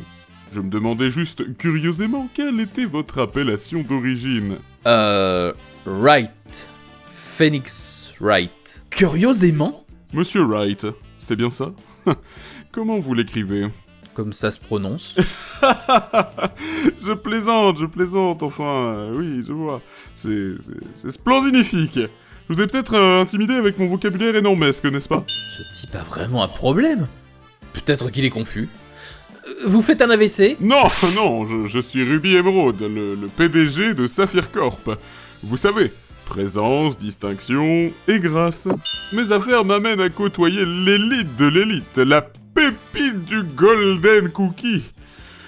Je 0.52 0.62
me 0.62 0.72
demandais 0.72 1.12
juste, 1.12 1.56
curieusement, 1.58 2.28
quelle 2.34 2.60
était 2.60 2.86
votre 2.86 3.20
appellation 3.20 3.84
d'origine? 3.84 4.56
Euh... 4.88 5.54
Wright. 5.86 6.68
Phoenix 7.12 8.12
Wright. 8.20 8.84
Curieusement? 8.90 9.86
Monsieur 10.14 10.42
Wright, 10.42 10.88
c'est 11.20 11.36
bien 11.36 11.52
ça? 11.52 11.72
Comment 12.72 13.00
vous 13.00 13.14
l'écrivez 13.14 13.68
Comme 14.14 14.34
ça 14.34 14.52
se 14.52 14.60
prononce. 14.60 15.16
je 17.04 17.14
plaisante, 17.14 17.80
je 17.80 17.86
plaisante, 17.86 18.44
enfin, 18.44 18.64
euh, 18.64 19.16
oui, 19.16 19.44
je 19.48 19.54
vois. 19.54 19.82
C'est 20.16 21.10
splendinifique. 21.10 21.96
Je 22.50 22.54
vous 22.56 22.62
ai 22.62 22.68
peut-être 22.68 22.96
euh, 22.96 23.22
intimidé 23.22 23.54
avec 23.56 23.78
mon 23.78 23.88
vocabulaire 23.88 24.36
énormesque, 24.36 24.86
n'est-ce 24.86 25.08
pas? 25.10 25.24
Ce 25.28 25.82
type 25.82 25.96
a 25.96 26.04
vraiment 26.04 26.44
un 26.44 26.48
problème. 26.48 27.08
Peut-être 27.74 28.10
qu'il 28.10 28.26
est 28.26 28.30
confus. 28.32 28.70
Euh, 29.48 29.52
Vous 29.68 29.82
faites 29.82 30.02
un 30.02 30.10
AVC 30.10 30.58
Non, 30.60 30.84
non, 31.16 31.46
je, 31.46 31.68
je 31.68 31.80
suis 31.80 32.04
Ruby 32.04 32.36
Emerald, 32.36 32.80
le, 32.82 33.16
le 33.16 33.28
PDG 33.28 33.94
de 33.94 34.08
Saphir 34.08 34.52
Corp. 34.52 34.90
Vous 35.44 35.58
savez, 35.58 35.92
présence, 36.30 37.00
distinction 37.00 37.92
et 38.08 38.20
grâce. 38.20 38.68
Mes 39.14 39.32
affaires 39.32 39.66
m'amènent 39.66 40.00
à 40.00 40.10
côtoyer 40.10 40.64
l'élite 40.64 41.36
de 41.38 41.48
l'élite, 41.48 41.98
la 41.98 42.22
pépite 42.22 43.26
du 43.26 43.42
Golden 43.42 44.30
Cookie. 44.30 44.84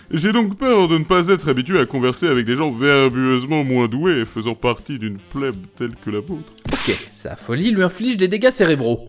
J'ai 0.09 0.33
donc 0.33 0.57
peur 0.57 0.87
de 0.89 0.97
ne 0.97 1.03
pas 1.03 1.27
être 1.29 1.47
habitué 1.47 1.79
à 1.79 1.85
converser 1.85 2.27
avec 2.27 2.45
des 2.45 2.55
gens 2.55 2.71
verbueusement 2.71 3.63
moins 3.63 3.87
doués 3.87 4.25
faisant 4.25 4.55
partie 4.55 4.97
d'une 4.97 5.19
plèbe 5.19 5.55
telle 5.77 5.95
que 5.95 6.09
la 6.09 6.19
vôtre. 6.19 6.51
Ok, 6.73 6.97
sa 7.11 7.35
folie 7.35 7.71
lui 7.71 7.83
inflige 7.83 8.17
des 8.17 8.27
dégâts 8.27 8.49
cérébraux. 8.49 9.07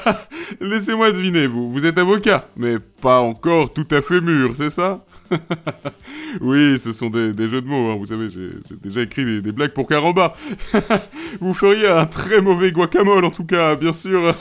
Laissez-moi 0.60 1.12
deviner, 1.12 1.46
vous, 1.46 1.70
vous 1.70 1.84
êtes 1.84 1.98
avocat, 1.98 2.48
mais 2.56 2.78
pas 3.00 3.20
encore 3.20 3.72
tout 3.72 3.86
à 3.90 4.00
fait 4.00 4.20
mûr, 4.22 4.56
c'est 4.56 4.70
ça? 4.70 5.04
oui, 6.40 6.78
ce 6.78 6.92
sont 6.92 7.10
des, 7.10 7.32
des 7.32 7.48
jeux 7.48 7.60
de 7.60 7.66
mots, 7.66 7.90
hein, 7.90 7.96
vous 7.96 8.06
savez, 8.06 8.28
j'ai 8.28 8.50
déjà 8.82 9.02
écrit 9.02 9.24
des, 9.24 9.42
des 9.42 9.52
blagues 9.52 9.72
pour 9.72 9.86
Carambar. 9.86 10.36
vous 11.40 11.54
feriez 11.54 11.88
un 11.88 12.06
très 12.06 12.40
mauvais 12.40 12.72
guacamole 12.72 13.24
en 13.24 13.30
tout 13.30 13.44
cas, 13.44 13.76
bien 13.76 13.92
sûr. 13.92 14.34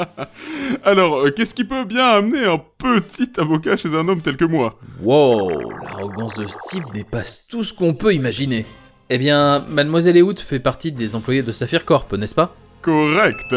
Alors, 0.84 1.26
euh, 1.26 1.30
qu'est-ce 1.30 1.54
qui 1.54 1.64
peut 1.64 1.84
bien 1.84 2.06
amener 2.06 2.44
un 2.44 2.60
petit 2.78 3.30
avocat 3.38 3.76
chez 3.76 3.94
un 3.94 4.08
homme 4.08 4.20
tel 4.20 4.36
que 4.36 4.44
moi? 4.44 4.78
Wow, 5.02 5.50
l'arrogance 5.82 6.34
de 6.34 6.46
ce 6.46 6.56
type 6.68 6.84
dépasse 6.92 7.46
tout 7.48 7.62
ce 7.62 7.72
qu'on 7.72 7.94
peut 7.94 8.14
imaginer. 8.14 8.64
Eh 9.10 9.18
bien, 9.18 9.64
Mademoiselle 9.68 10.16
Eout 10.16 10.38
fait 10.38 10.60
partie 10.60 10.90
des 10.90 11.14
employés 11.14 11.42
de 11.42 11.52
Saphir 11.52 11.84
Corp, 11.84 12.12
n'est-ce 12.14 12.34
pas? 12.34 12.56
Correct. 12.84 13.54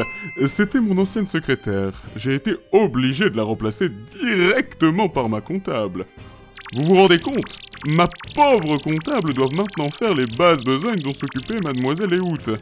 C'était 0.48 0.80
mon 0.80 0.98
ancienne 0.98 1.28
secrétaire. 1.28 2.02
J'ai 2.16 2.36
été 2.36 2.56
obligé 2.72 3.30
de 3.30 3.36
la 3.36 3.44
remplacer 3.44 3.90
directement 3.90 5.10
par 5.10 5.28
ma 5.28 5.42
comptable. 5.42 6.06
Vous 6.76 6.84
vous 6.84 6.96
rendez 6.96 7.20
compte? 7.20 7.58
Ma 7.86 8.08
pauvre 8.36 8.78
comptable 8.78 9.34
doit 9.34 9.48
maintenant 9.56 9.90
faire 9.98 10.14
les 10.14 10.26
bases 10.38 10.64
besognes 10.64 10.98
dont 10.98 11.14
s'occupait 11.14 11.62
mademoiselle 11.64 12.14
Eout. 12.14 12.58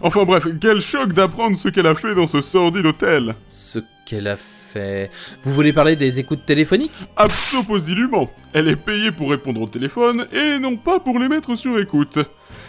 Enfin 0.00 0.24
bref, 0.24 0.46
quel 0.60 0.80
choc 0.80 1.12
d'apprendre 1.12 1.56
ce 1.56 1.68
qu'elle 1.68 1.86
a 1.86 1.94
fait 1.94 2.14
dans 2.14 2.26
ce 2.26 2.40
sordide 2.40 2.86
hôtel 2.86 3.34
Ce 3.48 3.80
qu'elle 4.06 4.28
a 4.28 4.36
fait... 4.36 5.10
Vous 5.42 5.52
voulez 5.52 5.72
parler 5.72 5.96
des 5.96 6.20
écoutes 6.20 6.46
téléphoniques? 6.46 7.06
Absolument 7.16 8.30
Elle 8.52 8.68
est 8.68 8.76
payée 8.76 9.12
pour 9.12 9.30
répondre 9.30 9.60
au 9.60 9.68
téléphone 9.68 10.26
et 10.32 10.58
non 10.58 10.76
pas 10.76 11.00
pour 11.00 11.18
les 11.18 11.28
mettre 11.28 11.56
sur 11.56 11.78
écoute. 11.78 12.18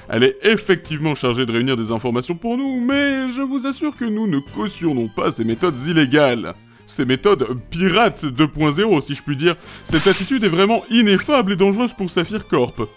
Elle 0.10 0.24
est 0.24 0.38
effectivement 0.44 1.16
chargée 1.16 1.46
de 1.46 1.52
réunir 1.52 1.78
des 1.78 1.92
informations 1.92 2.36
pour 2.36 2.58
nous, 2.58 2.80
mais 2.80 3.32
je 3.32 3.42
vous 3.42 3.66
assure 3.68 3.96
que 3.96 4.06
nous 4.06 4.28
ne 4.28 4.40
cautionnons 4.40 5.08
pas 5.08 5.32
ces 5.32 5.44
méthodes 5.44 5.80
illégales. 5.88 6.54
Ces 6.88 7.06
méthodes 7.06 7.48
pirates 7.70 8.24
2.0, 8.26 9.02
si 9.02 9.16
je 9.16 9.24
puis 9.24 9.36
dire. 9.36 9.56
Cette 9.84 10.08
attitude 10.08 10.44
est 10.44 10.50
vraiment 10.50 10.84
ineffable 10.90 11.54
et 11.54 11.56
dangereuse 11.56 11.94
pour 11.94 12.10
Saphir 12.10 12.48
Corp. 12.48 12.88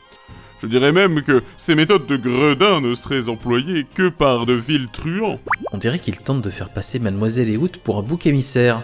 Je 0.60 0.66
dirais 0.66 0.92
même 0.92 1.22
que 1.22 1.42
ces 1.56 1.74
méthodes 1.74 2.06
de 2.06 2.16
gredin 2.16 2.80
ne 2.80 2.94
seraient 2.94 3.28
employées 3.28 3.86
que 3.94 4.08
par 4.08 4.44
de 4.44 4.54
vils 4.54 4.88
truands. 4.88 5.38
On 5.72 5.78
dirait 5.78 6.00
qu'il 6.00 6.18
tente 6.18 6.42
de 6.42 6.50
faire 6.50 6.72
passer 6.72 6.98
Mademoiselle 6.98 7.48
Eout 7.54 7.78
pour 7.84 7.98
un 7.98 8.02
bouc 8.02 8.26
émissaire. 8.26 8.82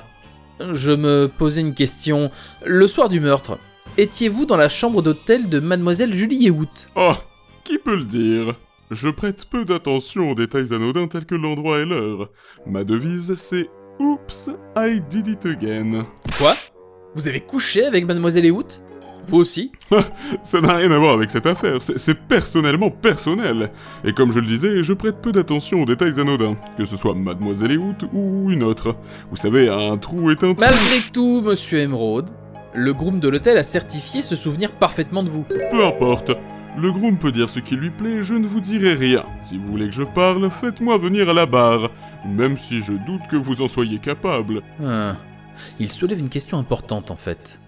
Je 0.73 0.93
me 0.93 1.27
posais 1.27 1.61
une 1.61 1.75
question. 1.75 2.31
Le 2.65 2.87
soir 2.87 3.09
du 3.09 3.19
meurtre, 3.19 3.59
étiez-vous 3.99 4.47
dans 4.47 4.57
la 4.57 4.69
chambre 4.69 5.03
d'hôtel 5.03 5.49
de 5.49 5.59
Mademoiselle 5.59 6.15
Julie 6.15 6.49
Eout 6.49 6.89
Oh, 6.95 7.15
qui 7.65 7.79
peut 7.79 7.97
le 7.97 8.05
dire? 8.05 8.55
Je 8.93 9.09
prête 9.09 9.47
peu 9.47 9.65
d'attention 9.65 10.31
aux 10.31 10.35
détails 10.37 10.73
anodins 10.73 11.09
tels 11.09 11.27
que 11.27 11.35
l'endroit 11.35 11.81
et 11.81 11.85
l'heure. 11.85 12.31
Ma 12.67 12.85
devise, 12.85 13.35
c'est 13.35 13.69
Oops, 14.01 14.51
I 14.77 15.01
did 15.11 15.29
it 15.29 15.47
again. 15.47 16.05
Quoi? 16.39 16.57
Vous 17.15 17.29
avez 17.29 17.41
couché 17.41 17.85
avec 17.85 18.07
Mademoiselle 18.07 18.47
Eout? 18.47 18.81
Vous 19.27 19.39
aussi? 19.39 19.73
Ça 20.43 20.61
n'a 20.61 20.75
rien 20.75 20.91
à 20.91 20.99
voir 20.99 21.15
avec 21.15 21.31
cette 21.31 21.47
affaire, 21.47 21.79
c'est 21.81 22.19
personnellement 22.27 22.91
personnel. 22.91 23.71
Et 24.05 24.13
comme 24.13 24.33
je 24.33 24.41
le 24.41 24.47
disais, 24.47 24.83
je 24.83 24.93
prête 24.93 25.23
peu 25.23 25.33
d'attention 25.33 25.83
aux 25.83 25.87
détails 25.87 26.21
anodins, 26.21 26.57
que 26.77 26.85
ce 26.85 26.97
soit 26.97 27.15
Mademoiselle 27.15 27.73
Eout 27.73 27.97
ou 28.13 28.51
une 28.51 28.63
autre. 28.63 28.97
Vous 29.31 29.37
savez, 29.37 29.69
un 29.69 29.97
trou 29.97 30.31
est 30.31 30.45
un 30.45 30.55
trou. 30.55 30.61
Malgré 30.61 31.01
tout, 31.13 31.41
monsieur 31.41 31.79
Emeraude, 31.79 32.31
le 32.75 32.93
groom 32.93 33.21
de 33.21 33.29
l'hôtel 33.29 33.57
a 33.57 33.63
certifié 33.63 34.21
se 34.21 34.37
souvenir 34.37 34.73
parfaitement 34.73 35.23
de 35.23 35.31
vous. 35.31 35.45
Peu 35.71 35.85
importe. 35.85 36.33
Le 36.77 36.91
groom 36.91 37.17
peut 37.19 37.31
dire 37.31 37.49
ce 37.49 37.61
qui 37.61 37.77
lui 37.77 37.91
plaît, 37.91 38.25
je 38.25 38.35
ne 38.35 38.49
vous 38.49 38.59
dirai 38.61 38.95
rien. 38.95 39.23
Si 39.45 39.57
vous 39.57 39.71
voulez 39.71 39.87
que 39.87 39.95
je 39.95 40.03
parle, 40.03 40.51
faites-moi 40.51 40.99
venir 40.99 41.31
à 41.31 41.33
la 41.33 41.47
barre. 41.47 41.89
Même 42.27 42.59
si 42.59 42.83
je 42.83 42.93
doute 42.93 43.27
que 43.31 43.37
vous 43.37 43.63
en 43.63 43.69
soyez 43.69 43.99
capable. 43.99 44.63
Ah. 44.83 45.17
Il 45.79 45.91
soulève 45.91 46.19
une 46.19 46.29
question 46.29 46.59
importante 46.59 47.11
en 47.11 47.17
fait. 47.17 47.59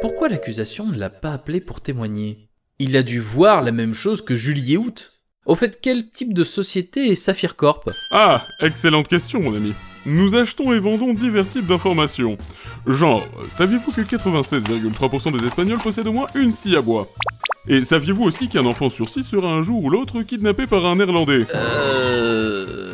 Pourquoi 0.00 0.28
l'accusation 0.28 0.86
ne 0.86 0.96
l'a 0.96 1.10
pas 1.10 1.32
appelé 1.32 1.60
pour 1.60 1.80
témoigner? 1.80 2.48
Il 2.78 2.96
a 2.96 3.02
dû 3.02 3.20
voir 3.20 3.62
la 3.62 3.72
même 3.72 3.94
chose 3.94 4.22
que 4.22 4.36
Julie 4.36 4.74
Eout. 4.74 5.12
Au 5.46 5.54
fait, 5.54 5.78
quel 5.80 6.10
type 6.10 6.34
de 6.34 6.44
société 6.44 7.10
est 7.10 7.14
Saphir 7.14 7.56
Corp 7.56 7.88
Ah, 8.10 8.46
excellente 8.60 9.08
question, 9.08 9.40
mon 9.40 9.54
ami. 9.54 9.72
Nous 10.04 10.34
achetons 10.34 10.72
et 10.72 10.78
vendons 10.78 11.14
divers 11.14 11.48
types 11.48 11.66
d'informations. 11.66 12.36
Genre, 12.86 13.26
saviez-vous 13.48 13.92
que 13.92 14.02
96,3% 14.02 15.38
des 15.38 15.46
Espagnols 15.46 15.78
possèdent 15.78 16.08
au 16.08 16.12
moins 16.12 16.26
une 16.34 16.52
scie 16.52 16.76
à 16.76 16.82
bois? 16.82 17.08
Et 17.68 17.82
saviez-vous 17.82 18.22
aussi 18.22 18.48
qu'un 18.48 18.66
enfant 18.66 18.88
sur 18.88 19.08
six 19.08 19.24
sera 19.24 19.48
un 19.48 19.62
jour 19.62 19.82
ou 19.82 19.90
l'autre 19.90 20.22
kidnappé 20.22 20.66
par 20.66 20.86
un 20.86 20.96
Néerlandais? 20.96 21.46
Euh... 21.52 22.25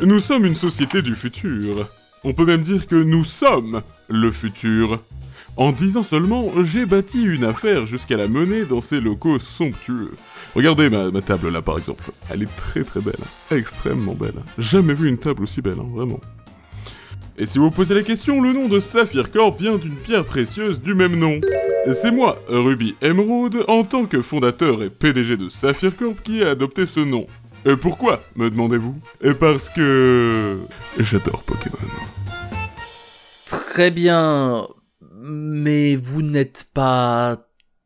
Nous 0.05 0.19
sommes 0.19 0.45
une 0.45 0.57
société 0.57 1.01
du 1.01 1.15
futur. 1.15 1.87
On 2.25 2.33
peut 2.33 2.43
même 2.43 2.61
dire 2.61 2.87
que 2.87 2.95
nous 2.95 3.23
sommes 3.23 3.81
le 4.09 4.31
futur. 4.31 5.01
En 5.55 5.71
dix 5.71 5.95
ans 5.95 6.03
seulement, 6.03 6.51
j'ai 6.61 6.85
bâti 6.85 7.23
une 7.23 7.45
affaire 7.45 7.85
jusqu'à 7.85 8.17
la 8.17 8.27
mener 8.27 8.65
dans 8.65 8.81
ces 8.81 8.99
locaux 8.99 9.39
somptueux. 9.39 10.11
Regardez 10.55 10.89
ma, 10.89 11.09
table 11.21 11.47
là 11.51 11.61
par 11.61 11.77
exemple. 11.77 12.11
Elle 12.29 12.43
est 12.43 12.55
très 12.57 12.83
très 12.83 12.99
belle. 12.99 13.13
Extrêmement 13.51 14.13
belle. 14.13 14.33
Jamais 14.57 14.93
vu 14.93 15.07
une 15.07 15.17
table 15.17 15.43
aussi 15.43 15.61
belle, 15.61 15.79
hein, 15.79 15.89
vraiment. 15.93 16.19
Et 17.37 17.45
si 17.45 17.57
vous 17.57 17.71
posez 17.71 17.95
la 17.95 18.03
question, 18.03 18.41
le 18.41 18.51
nom 18.51 18.67
de 18.67 18.81
Saphir 18.81 19.31
Corp 19.31 19.57
vient 19.57 19.77
d'une 19.77 19.95
pierre 19.95 20.25
précieuse 20.25 20.81
du 20.81 20.95
même 20.95 21.17
nom. 21.17 21.39
C'est 21.93 22.11
moi, 22.11 22.41
Ruby 22.47 22.95
Emerald, 23.01 23.57
en 23.69 23.83
tant 23.83 24.05
que 24.05 24.21
fondateur 24.21 24.83
et 24.83 24.89
PDG 24.89 25.37
de 25.37 25.49
Saphir 25.49 25.95
Corp, 25.95 26.21
qui 26.21 26.41
ai 26.41 26.45
adopté 26.45 26.85
ce 26.85 26.99
nom. 26.99 27.25
Et 27.65 27.75
pourquoi, 27.77 28.21
me 28.35 28.49
demandez-vous? 28.49 28.95
Et 29.21 29.33
parce 29.33 29.69
que... 29.69 30.59
J'adore 30.99 31.43
Pokémon. 31.43 31.77
Très 33.45 33.89
bien. 33.89 34.67
Mais 35.21 35.95
vous 35.95 36.21
n'êtes 36.21 36.67
pas 36.73 37.37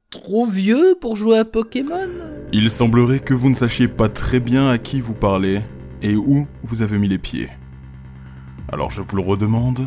trop 0.10 0.48
vieux 0.48 0.96
pour 1.00 1.16
jouer 1.16 1.38
à 1.38 1.46
Pokémon? 1.46 2.10
Il 2.52 2.72
semblerait 2.72 3.20
que 3.20 3.36
vous 3.36 3.50
ne 3.50 3.56
sachiez 3.56 3.88
pas 3.88 4.10
très 4.10 4.40
bien 4.40 4.70
à 4.70 4.80
qui 4.80 5.02
vous 5.02 5.14
parlez 5.14 5.62
et 6.02 6.16
où 6.16 6.48
vous 6.64 6.82
avez 6.82 6.98
mis 6.98 7.08
les 7.08 7.20
pieds. 7.20 7.50
Alors 8.72 8.90
je 8.90 9.02
vous 9.02 9.16
le 9.16 9.22
redemande. 9.22 9.86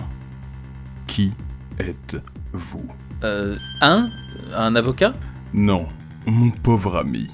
Qui 1.09 1.33
êtes-vous? 1.81 2.89
Euh... 3.25 3.57
Un? 3.81 4.09
Un 4.55 4.77
avocat? 4.77 5.13
Non, 5.53 5.87
mon 6.27 6.51
pauvre 6.51 6.97
ami. 6.97 7.29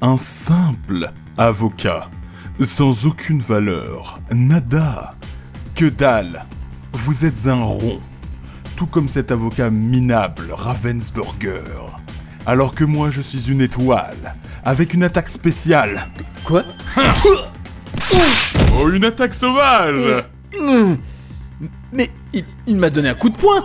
Un 0.00 0.16
simple 0.16 1.10
avocat. 1.38 2.08
Sans 2.64 3.06
aucune 3.06 3.40
valeur. 3.40 4.18
Nada. 4.32 5.14
Que 5.74 5.86
dalle. 5.86 6.44
Vous 6.92 7.24
êtes 7.24 7.46
un 7.46 7.62
rond. 7.62 8.00
Tout 8.76 8.86
comme 8.86 9.08
cet 9.08 9.30
avocat 9.30 9.70
minable, 9.70 10.48
Ravensburger. 10.52 12.00
Alors 12.46 12.74
que 12.74 12.84
moi 12.84 13.10
je 13.10 13.20
suis 13.20 13.50
une 13.50 13.60
étoile. 13.60 14.34
Avec 14.64 14.94
une 14.94 15.02
attaque 15.02 15.28
spéciale. 15.28 16.08
Quoi? 16.44 16.64
Oh, 18.78 18.88
une 18.90 19.04
attaque 19.04 19.34
sauvage 19.34 20.24
Mmh. 20.58 20.94
Mais 21.92 22.10
il, 22.32 22.44
il 22.66 22.76
m'a 22.76 22.88
donné 22.88 23.10
un 23.10 23.14
coup 23.14 23.28
de 23.28 23.36
poing 23.36 23.62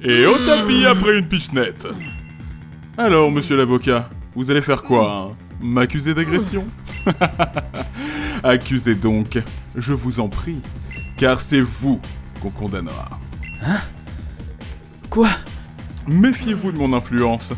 Et 0.00 0.26
au 0.26 0.38
tapis 0.46 0.86
après 0.86 1.18
une 1.18 1.26
pichenette. 1.26 1.86
Alors, 2.96 3.30
monsieur 3.30 3.56
l'avocat, 3.56 4.08
vous 4.34 4.50
allez 4.50 4.62
faire 4.62 4.82
quoi 4.82 5.30
hein? 5.32 5.49
M'accuser 5.60 6.14
d'agression 6.14 6.66
Accusez 8.42 8.94
donc, 8.94 9.38
je 9.76 9.92
vous 9.92 10.20
en 10.20 10.28
prie, 10.28 10.60
car 11.16 11.40
c'est 11.40 11.60
vous 11.60 12.00
qu'on 12.40 12.50
condamnera. 12.50 13.10
Quoi? 15.10 15.28
Méfiez-vous 16.06 16.72
de 16.72 16.78
mon 16.78 16.94
influence. 16.94 17.52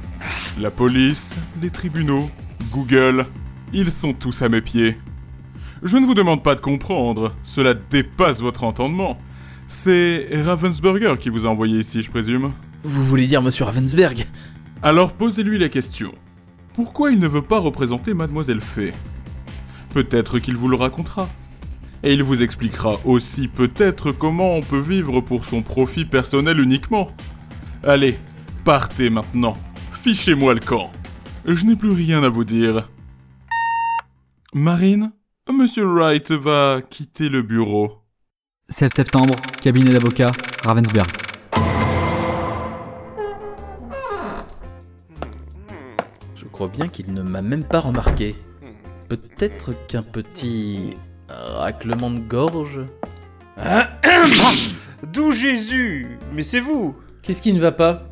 La 0.61 0.71
police, 0.71 1.37
les 1.62 1.71
tribunaux, 1.71 2.28
Google, 2.73 3.26
ils 3.73 3.92
sont 3.92 4.12
tous 4.12 4.42
à 4.42 4.49
mes 4.49 4.61
pieds. 4.61 4.97
Je 5.82 5.97
ne 5.97 6.06
vous 6.06 6.14
demande 6.14 6.42
pas 6.42 6.54
de 6.54 6.61
comprendre, 6.61 7.35
cela 7.44 7.75
dépasse 7.75 8.40
votre 8.40 8.64
entendement. 8.64 9.16
C'est 9.68 10.28
Ravensburger 10.44 11.14
qui 11.18 11.30
vous 11.30 11.47
a 11.47 11.49
envoyé 11.49 11.78
ici, 11.78 12.02
je 12.02 12.11
présume. 12.11 12.52
Vous 12.85 13.04
voulez 13.06 13.26
dire 13.26 13.42
monsieur 13.42 13.64
Ravensberg 13.64 14.26
Alors 14.82 15.12
posez-lui 15.12 15.59
la 15.59 15.68
question. 15.68 16.12
Pourquoi 16.75 17.11
il 17.11 17.21
ne 17.21 17.29
veut 17.29 17.43
pas 17.43 17.59
représenter 17.59 18.14
Mademoiselle 18.14 18.61
Fée 18.61 18.93
Peut-être 19.93 20.38
qu'il 20.38 20.57
vous 20.57 20.69
le 20.69 20.76
racontera. 20.76 21.29
Et 22.02 22.14
il 22.14 22.23
vous 22.23 22.43
expliquera 22.43 22.99
aussi 23.05 23.47
peut-être 23.47 24.11
comment 24.11 24.57
on 24.57 24.62
peut 24.62 24.81
vivre 24.81 25.21
pour 25.21 25.45
son 25.45 25.62
profit 25.62 26.05
personnel 26.05 26.59
uniquement. 26.59 27.11
Allez, 27.85 28.19
partez 28.64 29.11
maintenant. 29.11 29.57
Fichez-moi 29.93 30.55
le 30.55 30.61
camp. 30.61 30.91
Je 31.45 31.64
n'ai 31.64 31.76
plus 31.76 31.93
rien 31.93 32.25
à 32.25 32.29
vous 32.29 32.45
dire. 32.45 32.88
Marine, 34.55 35.12
Monsieur 35.52 35.85
Wright 35.85 36.31
va 36.33 36.81
quitter 36.88 37.29
le 37.29 37.43
bureau. 37.43 37.99
7 38.69 38.95
septembre, 38.95 39.37
cabinet 39.61 39.93
d'avocat, 39.93 40.33
Ravensberg. 40.64 41.22
Crois 46.62 46.71
bien 46.71 46.87
qu'il 46.87 47.12
ne 47.12 47.23
m'a 47.23 47.42
même 47.42 47.64
pas 47.64 47.81
remarqué. 47.81 48.37
Peut-être 49.09 49.73
qu'un 49.88 50.04
petit 50.04 50.90
raclement 51.28 52.09
de 52.09 52.21
gorge 52.21 52.83
D'où 55.12 55.33
Jésus? 55.33 56.07
Mais 56.33 56.45
c'est 56.45 56.61
vous 56.61 56.95
Qu'est-ce 57.21 57.42
qui 57.42 57.52
ne 57.52 57.59
va 57.59 57.73
pas? 57.73 58.04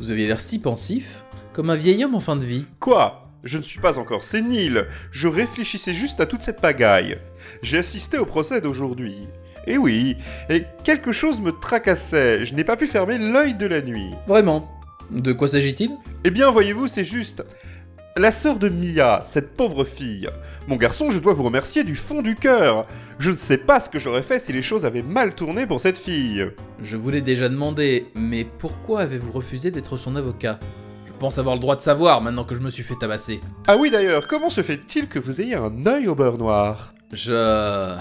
Vous 0.00 0.10
aviez 0.10 0.26
l'air 0.26 0.38
si 0.38 0.58
pensif, 0.58 1.24
comme 1.54 1.70
un 1.70 1.74
vieil 1.74 2.04
homme 2.04 2.14
en 2.14 2.20
fin 2.20 2.36
de 2.36 2.44
vie. 2.44 2.66
Quoi? 2.78 3.30
Je 3.42 3.56
ne 3.56 3.62
suis 3.62 3.80
pas 3.80 3.98
encore 3.98 4.22
sénile. 4.22 4.86
Je 5.10 5.26
réfléchissais 5.26 5.94
juste 5.94 6.20
à 6.20 6.26
toute 6.26 6.42
cette 6.42 6.60
pagaille. 6.60 7.16
J'ai 7.62 7.78
assisté 7.78 8.18
au 8.18 8.26
procès 8.26 8.60
d'aujourd'hui. 8.60 9.28
Et 9.66 9.78
oui, 9.78 10.18
et 10.50 10.64
quelque 10.82 11.12
chose 11.12 11.40
me 11.40 11.52
tracassait. 11.52 12.44
Je 12.44 12.52
n'ai 12.52 12.64
pas 12.64 12.76
pu 12.76 12.86
fermer 12.86 13.16
l'œil 13.16 13.54
de 13.54 13.64
la 13.64 13.80
nuit. 13.80 14.10
Vraiment? 14.26 14.70
De 15.10 15.32
quoi 15.32 15.48
s'agit-il? 15.48 15.90
Eh 16.24 16.30
bien, 16.30 16.50
voyez-vous, 16.50 16.86
c'est 16.86 17.04
juste. 17.04 17.44
La 18.16 18.30
sœur 18.30 18.60
de 18.60 18.68
Mia, 18.68 19.22
cette 19.24 19.54
pauvre 19.54 19.84
fille. 19.84 20.28
Mon 20.68 20.76
garçon, 20.76 21.10
je 21.10 21.18
dois 21.18 21.32
vous 21.32 21.42
remercier 21.42 21.82
du 21.82 21.96
fond 21.96 22.22
du 22.22 22.36
cœur. 22.36 22.86
Je 23.18 23.32
ne 23.32 23.36
sais 23.36 23.58
pas 23.58 23.80
ce 23.80 23.88
que 23.88 23.98
j'aurais 23.98 24.22
fait 24.22 24.38
si 24.38 24.52
les 24.52 24.62
choses 24.62 24.86
avaient 24.86 25.02
mal 25.02 25.34
tourné 25.34 25.66
pour 25.66 25.80
cette 25.80 25.98
fille. 25.98 26.46
Je 26.80 26.96
vous 26.96 27.10
l'ai 27.10 27.22
déjà 27.22 27.48
demandé, 27.48 28.06
mais 28.14 28.46
pourquoi 28.60 29.00
avez-vous 29.00 29.32
refusé 29.32 29.72
d'être 29.72 29.96
son 29.96 30.14
avocat? 30.14 30.60
Je 31.06 31.12
pense 31.18 31.38
avoir 31.38 31.56
le 31.56 31.60
droit 31.60 31.74
de 31.74 31.80
savoir 31.80 32.20
maintenant 32.20 32.44
que 32.44 32.54
je 32.54 32.60
me 32.60 32.70
suis 32.70 32.84
fait 32.84 32.94
tabasser. 32.94 33.40
Ah 33.66 33.76
oui 33.76 33.90
d'ailleurs, 33.90 34.28
comment 34.28 34.48
se 34.48 34.62
fait-il 34.62 35.08
que 35.08 35.18
vous 35.18 35.40
ayez 35.40 35.56
un 35.56 35.84
œil 35.84 36.06
au 36.06 36.14
beurre 36.14 36.38
noir? 36.38 36.94
Je... 37.12 37.96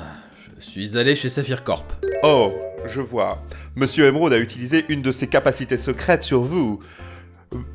Je 0.59 0.63
suis 0.63 0.95
allé 0.95 1.15
chez 1.15 1.29
Saphir 1.29 1.63
Corp. 1.63 1.91
Oh, 2.21 2.53
je 2.85 3.01
vois. 3.01 3.41
Monsieur 3.75 4.05
Emerald 4.05 4.33
a 4.33 4.37
utilisé 4.37 4.85
une 4.89 5.01
de 5.01 5.11
ses 5.11 5.25
capacités 5.25 5.77
secrètes 5.77 6.23
sur 6.23 6.43
vous. 6.43 6.81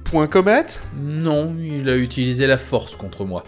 Point 0.04 0.26
comète 0.26 0.82
Non, 0.96 1.54
il 1.60 1.88
a 1.88 1.96
utilisé 1.96 2.46
la 2.46 2.58
force 2.58 2.96
contre 2.96 3.24
moi. 3.24 3.44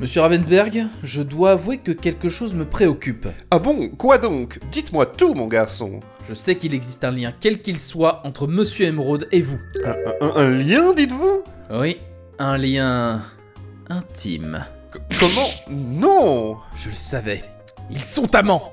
Monsieur 0.00 0.20
Ravensberg, 0.20 0.86
je 1.02 1.22
dois 1.22 1.50
avouer 1.52 1.78
que 1.78 1.90
quelque 1.90 2.28
chose 2.28 2.54
me 2.54 2.64
préoccupe. 2.64 3.26
Ah 3.50 3.58
bon 3.58 3.88
Quoi 3.88 4.18
donc? 4.18 4.60
Dites-moi 4.70 5.06
tout, 5.06 5.34
mon 5.34 5.46
garçon. 5.48 5.98
Je 6.28 6.34
sais 6.34 6.56
qu'il 6.56 6.72
existe 6.72 7.02
un 7.04 7.10
lien, 7.10 7.32
quel 7.40 7.60
qu'il 7.62 7.80
soit, 7.80 8.20
entre 8.24 8.46
Monsieur 8.46 8.86
Emerald 8.86 9.26
et 9.32 9.40
vous. 9.42 9.58
Un, 9.84 9.94
un- 10.26 10.36
un 10.36 10.50
lien, 10.50 10.94
dites-vous? 10.94 11.42
Oui, 11.72 11.96
un 12.38 12.56
lien... 12.58 13.22
intime. 13.88 14.64
C- 14.92 15.00
Comment? 15.18 15.48
Non 15.68 16.56
Je 16.76 16.88
le 16.90 16.94
savais. 16.94 17.42
Ils 17.90 17.98
sont 18.00 18.32
amants 18.36 18.72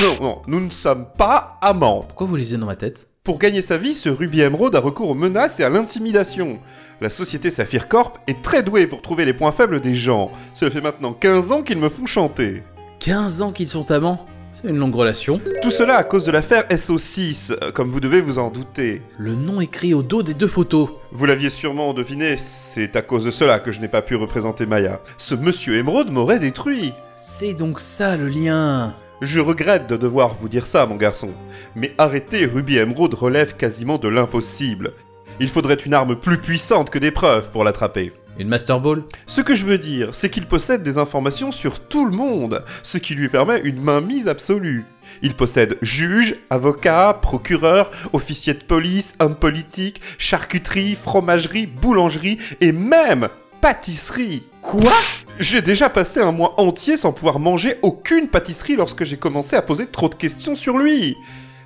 Non, 0.00 0.06
non, 0.14 0.22
non, 0.22 0.42
nous 0.46 0.60
ne 0.60 0.70
sommes 0.70 1.06
pas 1.18 1.58
amants. 1.60 2.00
Pourquoi 2.00 2.26
vous 2.26 2.36
lisez 2.36 2.56
dans 2.56 2.66
ma 2.66 2.76
tête? 2.76 3.08
Pour 3.24 3.38
gagner 3.38 3.62
sa 3.62 3.78
vie, 3.78 3.94
ce 3.94 4.08
Ruby 4.08 4.40
Emerald 4.40 4.74
a 4.74 4.80
recours 4.80 5.08
aux 5.10 5.14
menaces 5.14 5.60
et 5.60 5.62
à 5.62 5.68
l'intimidation. 5.68 6.58
La 7.00 7.08
société 7.08 7.52
Saphir 7.52 7.86
Corp 7.86 8.18
est 8.26 8.42
très 8.42 8.64
douée 8.64 8.88
pour 8.88 9.00
trouver 9.00 9.24
les 9.24 9.32
points 9.32 9.52
faibles 9.52 9.80
des 9.80 9.94
gens. 9.94 10.32
Cela 10.54 10.72
fait 10.72 10.80
maintenant 10.80 11.12
15 11.12 11.52
ans 11.52 11.62
qu'ils 11.62 11.78
me 11.78 11.88
font 11.88 12.04
chanter. 12.04 12.64
15 12.98 13.42
ans 13.42 13.52
qu'ils 13.52 13.68
sont 13.68 13.92
amants? 13.92 14.26
C'est 14.52 14.68
une 14.68 14.76
longue 14.76 14.96
relation. 14.96 15.40
Tout 15.62 15.70
cela 15.70 15.98
à 15.98 16.02
cause 16.02 16.26
de 16.26 16.32
l'affaire 16.32 16.66
SO6, 16.66 17.52
euh, 17.52 17.70
comme 17.70 17.90
vous 17.90 18.00
devez 18.00 18.20
vous 18.20 18.40
en 18.40 18.50
douter. 18.50 19.02
Le 19.18 19.36
nom 19.36 19.60
écrit 19.60 19.94
au 19.94 20.02
dos 20.02 20.24
des 20.24 20.34
deux 20.34 20.48
photos. 20.48 20.88
Vous 21.12 21.24
l'aviez 21.24 21.50
sûrement 21.50 21.94
deviné, 21.94 22.36
c'est 22.36 22.96
à 22.96 23.02
cause 23.02 23.24
de 23.24 23.30
cela 23.30 23.60
que 23.60 23.70
je 23.70 23.80
n'ai 23.80 23.86
pas 23.86 24.02
pu 24.02 24.16
représenter 24.16 24.66
Maya. 24.66 25.00
Ce 25.16 25.36
monsieur 25.36 25.76
Emerald 25.76 26.10
m'aurait 26.10 26.40
détruit. 26.40 26.92
C'est 27.14 27.54
donc 27.54 27.78
ça 27.78 28.16
le 28.16 28.26
lien. 28.26 28.94
Je 29.22 29.38
regrette 29.38 29.86
de 29.86 29.96
devoir 29.96 30.34
vous 30.34 30.48
dire 30.48 30.66
ça, 30.66 30.84
mon 30.84 30.96
garçon. 30.96 31.30
Mais 31.76 31.94
arrêter 31.96 32.44
Ruby 32.44 32.78
Emerald 32.78 33.14
relève 33.14 33.54
quasiment 33.54 33.96
de 33.96 34.08
l'impossible. 34.08 34.94
Il 35.38 35.48
faudrait 35.48 35.76
une 35.76 35.94
arme 35.94 36.16
plus 36.16 36.38
puissante 36.38 36.90
que 36.90 36.98
des 36.98 37.12
preuves 37.12 37.52
pour 37.52 37.62
l'attraper. 37.62 38.12
Une 38.40 38.48
Master 38.48 38.80
Ball? 38.80 39.04
Ce 39.28 39.40
que 39.40 39.54
je 39.54 39.64
veux 39.64 39.78
dire, 39.78 40.08
c'est 40.10 40.28
qu'il 40.28 40.46
possède 40.46 40.82
des 40.82 40.98
informations 40.98 41.52
sur 41.52 41.78
tout 41.78 42.04
le 42.04 42.10
monde, 42.10 42.64
ce 42.82 42.98
qui 42.98 43.14
lui 43.14 43.28
permet 43.28 43.60
une 43.60 43.80
mainmise 43.80 44.26
absolue. 44.26 44.84
Il 45.22 45.34
possède 45.34 45.78
juge, 45.82 46.34
avocat, 46.50 47.16
procureur, 47.22 47.92
officier 48.12 48.54
de 48.54 48.64
police, 48.64 49.14
homme 49.20 49.36
politique, 49.36 50.00
charcuterie, 50.18 50.96
fromagerie, 50.96 51.66
boulangerie 51.68 52.38
et 52.60 52.72
même 52.72 53.28
pâtisserie. 53.60 54.42
Quoi? 54.62 54.94
J'ai 55.42 55.60
déjà 55.60 55.90
passé 55.90 56.20
un 56.20 56.30
mois 56.30 56.54
entier 56.60 56.96
sans 56.96 57.12
pouvoir 57.12 57.40
manger 57.40 57.76
aucune 57.82 58.28
pâtisserie 58.28 58.76
lorsque 58.76 59.02
j'ai 59.02 59.16
commencé 59.16 59.56
à 59.56 59.62
poser 59.62 59.86
trop 59.86 60.08
de 60.08 60.14
questions 60.14 60.54
sur 60.54 60.78
lui. 60.78 61.16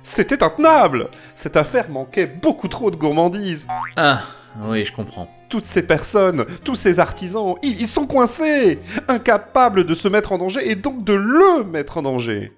C'était 0.01 0.41
intenable 0.41 1.11
Cette 1.35 1.57
affaire 1.57 1.87
manquait 1.87 2.25
beaucoup 2.25 2.69
trop 2.69 2.89
de 2.89 2.95
gourmandise. 2.95 3.67
Ah, 3.95 4.23
oui, 4.65 4.83
je 4.83 4.91
comprends. 4.91 5.29
Toutes 5.47 5.67
ces 5.67 5.83
personnes, 5.83 6.47
tous 6.63 6.73
ces 6.73 6.99
artisans, 6.99 7.53
ils, 7.61 7.79
ils 7.79 7.87
sont 7.87 8.07
coincés, 8.07 8.79
incapables 9.07 9.85
de 9.85 9.93
se 9.93 10.07
mettre 10.07 10.31
en 10.31 10.39
danger 10.39 10.71
et 10.71 10.73
donc 10.73 11.03
de 11.03 11.13
le 11.13 11.63
mettre 11.63 11.99
en 11.99 12.01
danger. 12.01 12.53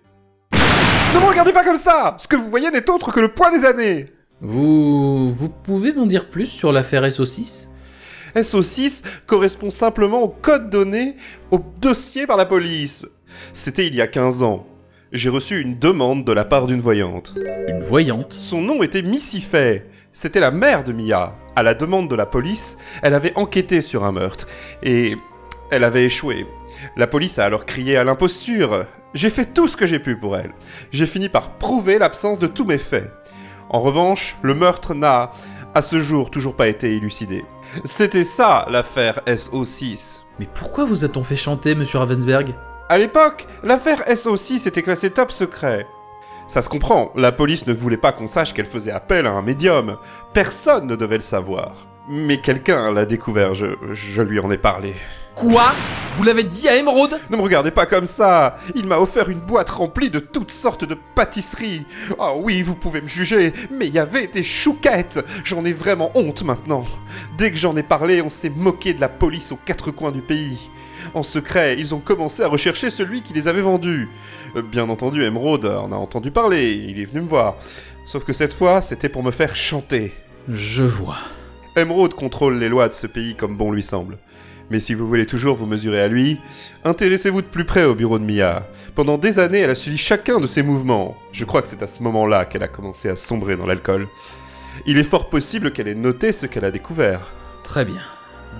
Ne 0.54 1.20
me 1.20 1.26
regardez 1.26 1.52
pas 1.52 1.66
comme 1.66 1.76
ça 1.76 2.16
Ce 2.18 2.30
que 2.30 2.38
vous 2.38 2.50
voyez 2.50 2.72
n'est 2.72 2.90
autre 2.90 3.12
que 3.12 3.20
le 3.20 3.34
poids 3.34 3.52
des 3.52 3.66
années 3.66 4.06
Vous... 4.40 5.28
Vous 5.28 5.50
pouvez 5.50 5.92
m'en 5.92 6.06
dire 6.06 6.30
plus 6.30 6.46
sur 6.46 6.72
l'affaire 6.72 7.04
SO6 7.04 7.69
SO6 8.36 9.04
correspond 9.26 9.70
simplement 9.70 10.22
au 10.22 10.30
code 10.30 10.70
donné 10.70 11.16
au 11.52 11.60
dossier 11.80 12.28
par 12.28 12.38
la 12.38 12.46
police. 12.46 13.08
C'était 13.54 13.88
il 13.88 13.96
y 13.96 14.02
a 14.02 14.08
15 14.08 14.44
ans. 14.44 14.66
J'ai 15.12 15.30
reçu 15.30 15.60
une 15.60 15.80
demande 15.80 16.24
de 16.24 16.32
la 16.32 16.46
part 16.46 16.68
d'une 16.68 16.82
voyante. 16.82 17.34
Une 17.68 17.82
voyante 17.82 18.34
Son 18.34 18.62
nom 18.62 18.84
était 18.84 19.02
Missy 19.02 19.42
Fay. 19.42 19.84
C'était 20.14 20.40
la 20.40 20.52
mère 20.52 20.84
de 20.84 20.94
Mia. 20.94 21.36
À 21.56 21.64
la 21.64 21.74
demande 21.74 22.10
de 22.10 22.16
la 22.16 22.26
police, 22.26 22.78
elle 23.02 23.14
avait 23.14 23.36
enquêté 23.36 23.82
sur 23.82 24.04
un 24.04 24.12
meurtre. 24.12 24.48
Et 24.84 25.16
elle 25.72 25.84
avait 25.84 26.06
échoué. 26.06 26.46
La 26.96 27.08
police 27.08 27.40
a 27.40 27.46
alors 27.46 27.66
crié 27.66 27.98
à 27.98 28.04
l'imposture. 28.04 28.86
J'ai 29.14 29.30
fait 29.30 29.46
tout 29.46 29.68
ce 29.68 29.78
que 29.78 29.88
j'ai 29.88 30.00
pu 30.00 30.16
pour 30.16 30.38
elle. 30.38 30.52
J'ai 30.92 31.08
fini 31.08 31.30
par 31.30 31.58
prouver 31.58 31.98
l'absence 31.98 32.38
de 32.38 32.48
tous 32.48 32.66
mes 32.66 32.78
faits. 32.78 33.12
En 33.70 33.80
revanche, 33.80 34.38
le 34.42 34.54
meurtre 34.54 34.94
n'a, 34.94 35.32
à 35.74 35.82
ce 35.82 36.00
jour, 36.00 36.32
toujours 36.32 36.56
pas 36.56 36.68
été 36.68 36.96
élucidé. 36.96 37.44
C'était 37.86 38.24
ça 38.24 38.66
l'affaire 38.70 39.22
SO6. 39.28 40.22
Mais 40.40 40.48
pourquoi 40.54 40.86
vous 40.86 41.06
a-t-on 41.06 41.24
fait 41.24 41.36
chanter, 41.36 41.76
monsieur 41.76 42.00
Ravensberg? 42.00 42.56
À 42.90 42.98
l'époque, 42.98 43.48
l'affaire 43.64 44.02
SO6 44.08 44.68
était 44.68 44.82
classée 44.82 45.12
top 45.12 45.32
secret. 45.32 45.86
Ça 46.48 46.64
se 46.64 46.70
comprend, 46.70 47.12
la 47.16 47.32
police 47.32 47.68
ne 47.68 47.74
voulait 47.74 47.98
pas 47.98 48.12
qu'on 48.12 48.26
sache 48.26 48.54
qu'elle 48.54 48.66
faisait 48.66 48.92
appel 48.92 49.28
à 49.28 49.32
un 49.32 49.44
médium. 49.44 49.98
Personne 50.34 50.88
ne 50.88 50.96
devait 50.96 51.18
le 51.18 51.24
savoir. 51.24 51.74
Mais 52.10 52.42
quelqu'un 52.42 52.92
l'a 52.92 53.06
découvert, 53.06 53.54
je, 53.54 53.68
je 53.92 54.22
lui 54.24 54.40
en 54.40 54.50
ai 54.50 54.58
parlé. 54.58 54.96
Quoi? 55.40 55.72
Vous 56.18 56.24
l'avez 56.24 56.44
dit 56.44 56.68
à 56.68 56.76
Emerald 56.76 57.18
Ne 57.30 57.38
me 57.38 57.42
regardez 57.42 57.72
pas 57.72 57.86
comme 57.86 58.06
ça 58.06 58.58
Il 58.76 58.86
m'a 58.88 58.98
offert 58.98 59.30
une 59.30 59.40
boîte 59.40 59.70
remplie 59.70 60.10
de 60.10 60.20
toutes 60.20 60.52
sortes 60.52 60.84
de 60.84 60.98
pâtisseries. 61.16 61.86
Ah 62.20 62.36
oui, 62.36 62.62
vous 62.62 62.76
pouvez 62.76 63.00
me 63.00 63.08
juger, 63.08 63.54
mais 63.72 63.88
il 63.88 63.94
y 63.94 64.00
avait 64.00 64.28
des 64.28 64.44
chouquettes 64.44 65.26
J'en 65.46 65.64
ai 65.64 65.72
vraiment 65.72 66.12
honte 66.14 66.44
maintenant. 66.44 66.84
Dès 67.38 67.52
que 67.52 67.58
j'en 67.58 67.78
ai 67.78 67.84
parlé, 67.84 68.22
on 68.22 68.30
s'est 68.30 68.50
moqué 68.50 68.94
de 68.94 69.00
la 69.00 69.08
police 69.08 69.54
aux 69.54 69.60
quatre 69.64 69.92
coins 69.92 70.12
du 70.12 70.20
pays. 70.22 70.70
En 71.14 71.24
secret, 71.24 71.78
ils 71.80 71.96
ont 71.96 72.00
commencé 72.00 72.44
à 72.44 72.50
rechercher 72.50 72.90
celui 72.90 73.22
qui 73.22 73.32
les 73.32 73.48
avait 73.48 73.62
vendus. 73.62 74.10
Euh, 74.58 74.62
Bien 74.62 74.90
entendu, 74.90 75.24
Emerald 75.24 75.64
en 75.64 75.94
a 75.94 75.96
entendu 75.96 76.32
parler, 76.32 76.74
il 76.74 77.00
est 77.00 77.06
venu 77.06 77.22
me 77.22 77.30
voir. 77.30 77.56
Sauf 78.04 78.26
que 78.26 78.34
cette 78.34 78.54
fois, 78.54 78.82
c'était 78.82 79.08
pour 79.08 79.24
me 79.24 79.32
faire 79.32 79.56
chanter. 79.56 80.14
Je 80.50 80.84
vois. 80.84 81.16
Emerald 81.80 82.14
contrôle 82.14 82.58
les 82.58 82.70
lois 82.70 82.88
de 82.88 82.94
ce 82.94 83.08
pays 83.08 83.36
comme 83.36 83.58
bon 83.58 83.72
lui 83.72 83.84
semble. 83.84 84.18
Mais 84.70 84.80
si 84.80 84.94
vous 84.94 85.08
voulez 85.08 85.26
toujours 85.26 85.56
vous 85.56 85.66
mesurer 85.66 86.02
à 86.02 86.08
lui, 86.08 86.38
intéressez-vous 86.84 87.42
de 87.42 87.48
plus 87.48 87.66
près 87.66 87.86
au 87.86 87.96
bureau 87.96 88.20
de 88.20 88.24
Mia. 88.24 88.68
Pendant 88.94 89.18
des 89.18 89.40
années, 89.40 89.60
elle 89.60 89.70
a 89.72 89.76
suivi 89.76 89.98
chacun 89.98 90.40
de 90.40 90.46
ses 90.46 90.62
mouvements. 90.62 91.16
Je 91.32 91.46
crois 91.46 91.62
que 91.62 91.68
c'est 91.68 91.82
à 91.82 91.88
ce 91.88 92.04
moment-là 92.04 92.46
qu'elle 92.46 92.64
a 92.64 92.68
commencé 92.68 93.10
à 93.10 93.16
sombrer 93.16 93.58
dans 93.58 93.66
l'alcool. 93.66 94.08
Il 94.86 94.98
est 94.98 95.04
fort 95.04 95.30
possible 95.30 95.72
qu'elle 95.72 95.88
ait 95.88 95.96
noté 95.96 96.32
ce 96.32 96.46
qu'elle 96.46 96.66
a 96.66 96.72
découvert. 96.72 97.22
Très 97.64 97.84
bien. 97.84 98.02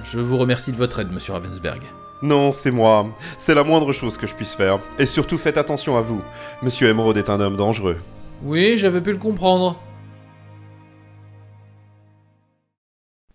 Je 0.04 0.20
vous 0.20 0.38
remercie 0.38 0.72
de 0.72 0.78
votre 0.78 1.00
aide, 1.00 1.12
monsieur 1.12 1.34
Ravensberg. 1.34 1.82
Non, 2.22 2.52
c'est 2.52 2.72
moi. 2.72 3.08
C'est 3.38 3.56
la 3.56 3.64
moindre 3.64 3.94
chose 3.94 4.18
que 4.18 4.28
je 4.28 4.34
puisse 4.34 4.54
faire. 4.54 4.80
Et 4.98 5.06
surtout, 5.06 5.38
faites 5.38 5.58
attention 5.58 5.96
à 5.96 6.02
vous. 6.02 6.22
Monsieur 6.62 6.90
Emerald 6.90 7.18
est 7.18 7.30
un 7.30 7.40
homme 7.40 7.56
dangereux. 7.56 7.98
Oui, 8.44 8.78
j'avais 8.78 9.02
pu 9.02 9.12
le 9.12 9.18
comprendre. 9.18 9.80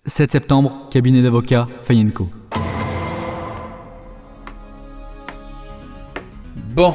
7 0.07 0.33
septembre, 0.33 0.89
cabinet 0.91 1.23
d'avocat, 1.23 1.67
Fayenco. 1.83 2.29
Bon, 6.75 6.95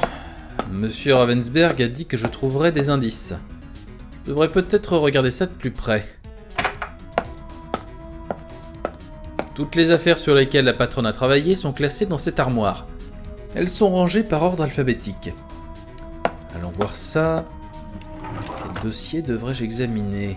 monsieur 0.71 1.15
Ravensberg 1.15 1.81
a 1.81 1.87
dit 1.87 2.05
que 2.05 2.17
je 2.17 2.27
trouverais 2.27 2.71
des 2.71 2.91
indices. 2.91 3.33
Je 4.13 4.29
devrais 4.29 4.47
peut-être 4.47 4.95
regarder 4.95 5.31
ça 5.31 5.47
de 5.47 5.51
plus 5.51 5.71
près. 5.71 6.07
Toutes 9.55 9.73
les 9.73 9.89
affaires 9.89 10.19
sur 10.19 10.35
lesquelles 10.35 10.65
la 10.65 10.73
patronne 10.73 11.07
a 11.07 11.11
travaillé 11.11 11.55
sont 11.55 11.73
classées 11.73 12.05
dans 12.05 12.19
cette 12.19 12.39
armoire. 12.39 12.85
Elles 13.55 13.69
sont 13.69 13.89
rangées 13.89 14.23
par 14.23 14.43
ordre 14.43 14.61
alphabétique. 14.61 15.33
Allons 16.55 16.71
voir 16.77 16.95
ça. 16.95 17.43
Quel 18.61 18.83
dossier 18.83 19.23
devrais-je 19.23 19.63
examiner? 19.63 20.35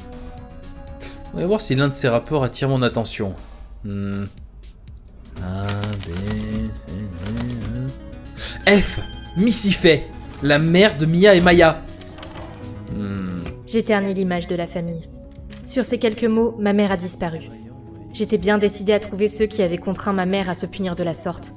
On 1.34 1.38
va 1.38 1.46
voir 1.46 1.60
si 1.60 1.74
l'un 1.74 1.88
de 1.88 1.92
ces 1.92 2.08
rapports 2.08 2.44
attire 2.44 2.68
mon 2.68 2.82
attention. 2.82 3.34
Hmm. 3.84 4.24
A, 5.42 5.66
B, 5.66 6.08
E. 8.66 8.80
F 8.80 9.00
Missy 9.36 9.72
Fay, 9.72 10.04
la 10.42 10.58
mère 10.58 10.98
de 10.98 11.06
Mia 11.06 11.34
et 11.34 11.40
Maya. 11.40 11.82
Hmm, 12.94 13.24
J'éternue 13.66 14.12
l'image 14.12 14.46
de 14.46 14.54
la 14.56 14.66
famille. 14.66 15.08
Sur 15.64 15.84
ces 15.84 15.98
quelques 15.98 16.24
mots, 16.24 16.54
ma 16.58 16.74
mère 16.74 16.92
a 16.92 16.98
disparu. 16.98 17.48
J'étais 18.12 18.36
bien 18.36 18.58
décidée 18.58 18.92
à 18.92 19.00
trouver 19.00 19.26
ceux 19.26 19.46
qui 19.46 19.62
avaient 19.62 19.78
contraint 19.78 20.12
ma 20.12 20.26
mère 20.26 20.50
à 20.50 20.54
se 20.54 20.66
punir 20.66 20.96
de 20.96 21.02
la 21.02 21.14
sorte. 21.14 21.52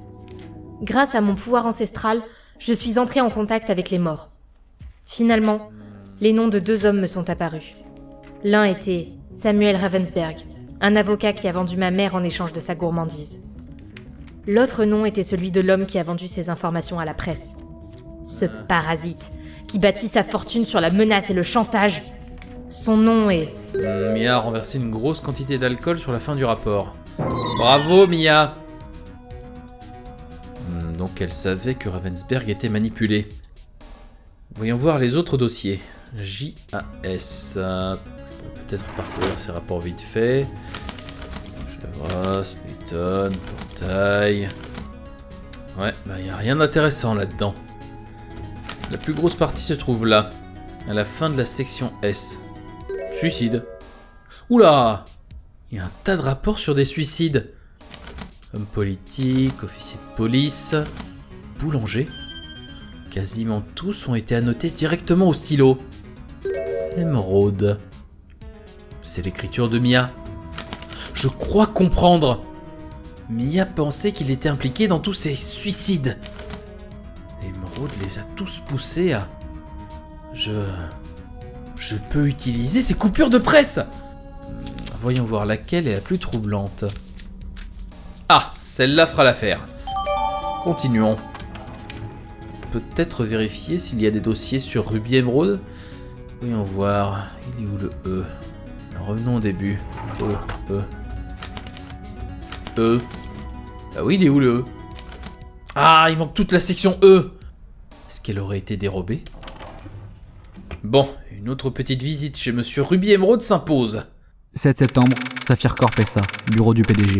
Grâce 0.81 1.15
à 1.15 1.21
mon 1.21 1.35
pouvoir 1.35 1.65
ancestral, 1.65 2.21
je 2.59 2.71
suis 2.71 2.97
entrée 2.97 3.19
en 3.19 3.29
contact 3.29 3.69
avec 3.69 3.89
les 3.89 3.99
morts. 3.99 4.29
Finalement, 5.05 5.69
les 6.21 6.31
noms 6.31 6.47
de 6.47 6.59
deux 6.59 6.85
hommes 6.85 7.01
me 7.01 7.07
sont 7.07 7.29
apparus. 7.29 7.73
L'un 8.43 8.63
était 8.65 9.09
Samuel 9.31 9.75
Ravensberg, 9.75 10.37
un 10.81 10.95
avocat 10.95 11.33
qui 11.33 11.47
a 11.47 11.51
vendu 11.51 11.77
ma 11.77 11.91
mère 11.91 12.15
en 12.15 12.23
échange 12.23 12.53
de 12.53 12.59
sa 12.59 12.75
gourmandise. 12.75 13.39
L'autre 14.47 14.85
nom 14.85 15.05
était 15.05 15.23
celui 15.23 15.51
de 15.51 15.61
l'homme 15.61 15.85
qui 15.87 15.97
a 15.97 16.03
vendu 16.03 16.27
ses 16.27 16.49
informations 16.49 16.99
à 16.99 17.05
la 17.05 17.13
presse. 17.15 17.53
Ce 18.23 18.45
parasite, 18.45 19.31
qui 19.67 19.79
bâtit 19.79 20.07
sa 20.07 20.23
fortune 20.23 20.65
sur 20.65 20.79
la 20.81 20.91
menace 20.91 21.29
et 21.29 21.33
le 21.33 21.43
chantage. 21.43 22.01
Son 22.69 22.97
nom 22.97 23.29
est... 23.29 23.53
Hmm, 23.75 24.13
Mia 24.13 24.35
a 24.35 24.39
renversé 24.39 24.77
une 24.77 24.91
grosse 24.91 25.21
quantité 25.21 25.57
d'alcool 25.57 25.97
sur 25.97 26.11
la 26.11 26.19
fin 26.19 26.35
du 26.35 26.45
rapport. 26.45 26.95
Bravo, 27.57 28.05
Mia 28.07 28.55
Hmm, 30.69 30.93
Donc 30.97 31.21
elle 31.21 31.33
savait 31.33 31.75
que 31.75 31.89
Ravensberg 31.89 32.49
était 32.49 32.69
manipulé. 32.69 33.27
Voyons 34.55 34.77
voir 34.77 34.99
les 34.99 35.17
autres 35.17 35.37
dossiers. 35.37 35.79
JAS. 36.17 37.57
Peut-être 38.67 38.85
parcourir 38.93 39.37
ces 39.37 39.51
rapports 39.51 39.81
vite 39.81 40.01
fait. 40.01 40.47
Chevrolet, 41.69 42.47
Newton, 42.67 43.31
Portail. 43.37 44.49
Ouais, 45.79 45.93
bah 46.05 46.21
y 46.21 46.29
a 46.29 46.35
rien 46.35 46.55
d'intéressant 46.55 47.13
là-dedans. 47.13 47.53
La 48.91 48.97
plus 48.97 49.13
grosse 49.13 49.35
partie 49.35 49.63
se 49.63 49.73
trouve 49.73 50.05
là, 50.05 50.29
à 50.87 50.93
la 50.93 51.05
fin 51.05 51.29
de 51.29 51.37
la 51.37 51.45
section 51.45 51.91
S. 52.01 52.39
Suicide. 53.11 53.63
Oula 54.49 55.05
Il 55.71 55.77
y 55.77 55.81
a 55.81 55.85
un 55.85 55.91
tas 56.03 56.15
de 56.15 56.21
rapports 56.21 56.59
sur 56.59 56.75
des 56.75 56.85
suicides. 56.85 57.51
Homme 58.53 58.65
politique, 58.67 59.63
officier 59.63 59.99
de 59.99 60.15
police, 60.15 60.75
boulanger. 61.59 62.05
Quasiment 63.11 63.63
tous 63.75 64.07
ont 64.07 64.15
été 64.15 64.35
annotés 64.35 64.69
directement 64.69 65.27
au 65.27 65.33
stylo. 65.33 65.79
Émeraude. 66.95 67.79
C'est 69.05 69.21
l'écriture 69.21 69.69
de 69.69 69.79
Mia. 69.79 70.11
Je 71.13 71.27
crois 71.27 71.67
comprendre. 71.67 72.43
Mia 73.29 73.65
pensait 73.65 74.11
qu'il 74.11 74.31
était 74.31 74.49
impliqué 74.49 74.87
dans 74.87 74.99
tous 74.99 75.13
ces 75.13 75.35
suicides. 75.35 76.17
Émeraude 77.41 77.91
les 78.03 78.19
a 78.19 78.23
tous 78.35 78.59
poussés 78.65 79.13
à... 79.13 79.29
Je... 80.33 80.51
Je 81.77 81.95
peux 82.09 82.27
utiliser 82.27 82.81
ces 82.81 82.95
coupures 82.95 83.29
de 83.29 83.37
presse 83.37 83.79
Voyons 85.01 85.23
voir 85.23 85.45
laquelle 85.45 85.87
est 85.87 85.93
la 85.93 86.01
plus 86.01 86.17
troublante. 86.17 86.83
Ah, 88.27 88.51
celle-là 88.59 89.05
fera 89.05 89.23
l'affaire. 89.23 89.61
Continuons. 90.63 91.15
Peut-être 92.71 93.23
vérifier 93.23 93.77
s'il 93.77 94.01
y 94.01 94.07
a 94.07 94.11
des 94.11 94.19
dossiers 94.19 94.57
sur 94.57 94.89
Ruby 94.89 95.17
Emerald. 95.17 95.59
Voyons 96.41 96.63
voir. 96.63 97.27
Il 97.59 97.63
est 97.63 97.67
où 97.67 97.77
le 97.77 97.91
E? 98.05 98.25
Revenons 99.05 99.35
au 99.35 99.39
début. 99.39 99.77
E, 100.21 100.73
E. 100.73 100.81
E. 102.77 102.97
Ah 103.97 104.03
oui, 104.03 104.15
il 104.15 104.23
est 104.23 104.29
où 104.29 104.39
le 104.39 104.47
E? 104.47 104.65
Ah, 105.75 106.07
il 106.09 106.17
manque 106.17 106.33
toute 106.33 106.51
la 106.51 106.59
section 106.59 106.97
E 107.03 107.31
Est-ce 108.09 108.19
qu'elle 108.21 108.39
aurait 108.39 108.57
été 108.57 108.77
dérobée? 108.77 109.23
Bon, 110.83 111.07
une 111.31 111.49
autre 111.49 111.69
petite 111.69 112.01
visite 112.01 112.37
chez 112.37 112.51
Monsieur 112.51 112.81
Ruby 112.81 113.11
Emerald 113.11 113.41
s'impose. 113.41 114.05
7 114.55 114.79
septembre, 114.79 115.17
Saphir 115.45 115.75
Corp 115.75 115.99
SA, 116.01 116.21
bureau 116.51 116.73
du 116.73 116.81
PDG. 116.81 117.19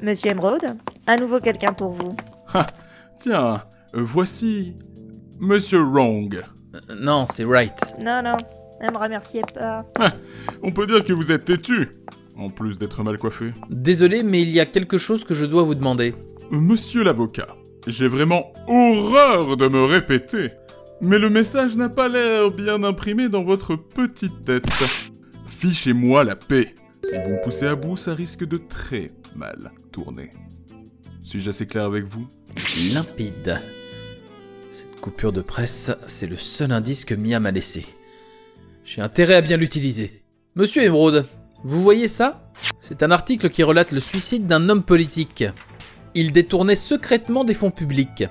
Monsieur 0.00 0.30
Emeraude, 0.30 0.66
à 1.06 1.16
nouveau 1.16 1.40
quelqu'un 1.40 1.72
pour 1.72 1.92
vous. 1.92 2.16
Tiens, 3.18 3.62
euh, 3.94 4.02
voici 4.02 4.76
Monsieur 5.40 5.80
Wrong. 5.82 6.42
Euh, 6.74 6.80
non, 7.00 7.26
c'est 7.30 7.44
Right. 7.44 7.74
Non, 8.02 8.22
non, 8.22 8.36
ne 8.84 8.92
me 8.92 8.98
remerciez 8.98 9.42
pas. 9.54 9.84
On 10.62 10.70
peut 10.72 10.86
dire 10.86 11.02
que 11.02 11.12
vous 11.12 11.32
êtes 11.32 11.44
têtu, 11.44 11.90
en 12.36 12.50
plus 12.50 12.78
d'être 12.78 13.02
mal 13.02 13.18
coiffé. 13.18 13.52
Désolé, 13.70 14.22
mais 14.22 14.42
il 14.42 14.50
y 14.50 14.60
a 14.60 14.66
quelque 14.66 14.98
chose 14.98 15.24
que 15.24 15.34
je 15.34 15.44
dois 15.44 15.62
vous 15.62 15.74
demander. 15.74 16.14
Euh, 16.52 16.58
Monsieur 16.58 17.02
l'avocat, 17.02 17.48
j'ai 17.86 18.08
vraiment 18.08 18.52
horreur 18.68 19.56
de 19.56 19.68
me 19.68 19.84
répéter, 19.84 20.50
mais 21.00 21.18
le 21.18 21.30
message 21.30 21.76
n'a 21.76 21.88
pas 21.88 22.08
l'air 22.08 22.50
bien 22.50 22.82
imprimé 22.82 23.28
dans 23.28 23.42
votre 23.44 23.76
petite 23.76 24.44
tête. 24.44 24.64
Fichez-moi 25.46 26.24
la 26.24 26.36
paix. 26.36 26.74
Si 27.04 27.14
vous 27.24 27.30
me 27.30 27.42
poussez 27.42 27.66
à 27.66 27.74
bout, 27.74 27.96
ça 27.96 28.14
risque 28.14 28.44
de 28.44 28.56
très 28.56 29.12
mal 29.36 29.72
tourner. 29.92 30.30
Suis-je 31.22 31.50
assez 31.50 31.66
clair 31.66 31.84
avec 31.84 32.04
vous? 32.04 32.26
Limpide. 32.92 33.60
Cette 34.70 35.00
coupure 35.00 35.32
de 35.32 35.42
presse, 35.42 35.96
c'est 36.06 36.26
le 36.26 36.36
seul 36.36 36.72
indice 36.72 37.04
que 37.04 37.14
Mia 37.14 37.40
m'a 37.40 37.50
laissé. 37.50 37.86
J'ai 38.84 39.00
intérêt 39.00 39.34
à 39.34 39.40
bien 39.40 39.56
l'utiliser. 39.56 40.22
Monsieur 40.56 40.82
Emeraude, 40.82 41.26
vous 41.64 41.82
voyez 41.82 42.06
ça? 42.06 42.50
C'est 42.80 43.02
un 43.02 43.10
article 43.10 43.48
qui 43.48 43.62
relate 43.62 43.92
le 43.92 44.00
suicide 44.00 44.46
d'un 44.46 44.68
homme 44.68 44.82
politique. 44.82 45.44
Il 46.14 46.32
détournait 46.32 46.76
secrètement 46.76 47.44
des 47.44 47.54
fonds 47.54 47.70
publics. 47.70 48.24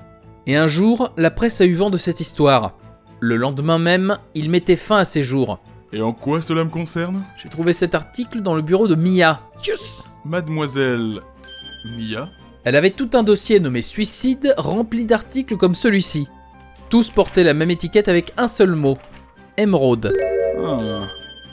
Et 0.46 0.56
un 0.56 0.68
jour, 0.68 1.12
la 1.18 1.32
presse 1.32 1.60
a 1.60 1.66
eu 1.66 1.74
vent 1.74 1.90
de 1.90 1.98
cette 1.98 2.20
histoire. 2.20 2.78
Le 3.20 3.36
lendemain 3.36 3.80
même, 3.80 4.18
il 4.36 4.52
mettait 4.52 4.76
fin 4.76 4.98
à 4.98 5.06
ses 5.06 5.24
jours. 5.24 5.60
Et 5.92 6.02
en 6.02 6.14
quoi 6.14 6.42
cela 6.42 6.64
me 6.64 6.70
concerne? 6.70 7.24
J'ai 7.42 7.50
trouvé 7.50 7.74
cet 7.74 7.96
article 7.96 8.42
dans 8.42 8.56
le 8.56 8.62
bureau 8.62 8.88
de 8.88 8.96
Mia. 8.96 9.42
Yes 9.66 10.04
Mademoiselle 10.24 11.20
Mia? 11.98 12.30
Elle 12.64 12.76
avait 12.76 12.92
tout 12.92 13.10
un 13.14 13.24
dossier 13.24 13.60
nommé 13.60 13.82
Suicide 13.82 14.54
rempli 14.58 15.08
d'articles 15.08 15.58
comme 15.58 15.76
celui-ci. 15.76 16.28
Tous 16.90 17.10
portaient 17.10 17.44
la 17.44 17.56
même 17.56 17.72
étiquette 17.72 18.08
avec 18.08 18.34
un 18.38 18.48
seul 18.48 18.76
mot. 18.76 19.00
Émeraude. 19.58 20.14
Ah, 20.66 21.08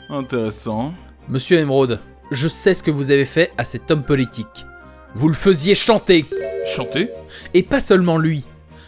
intéressant. 0.09 0.93
Monsieur 1.29 1.59
Émeraude, 1.59 2.01
je 2.31 2.47
sais 2.47 2.75
ce 2.75 2.83
que 2.83 2.91
vous 2.91 3.11
avez 3.11 3.25
fait 3.25 3.51
à 3.59 3.65
cet 3.65 3.91
homme 3.91 4.05
politique. 4.05 4.67
Vous 5.15 5.27
le 5.27 5.35
faisiez 5.35 5.75
chanter. 5.75 6.27
Chanter? 6.65 7.11
Et 7.55 7.63
pas 7.63 7.81
seulement 7.81 8.19
lui. 8.19 8.47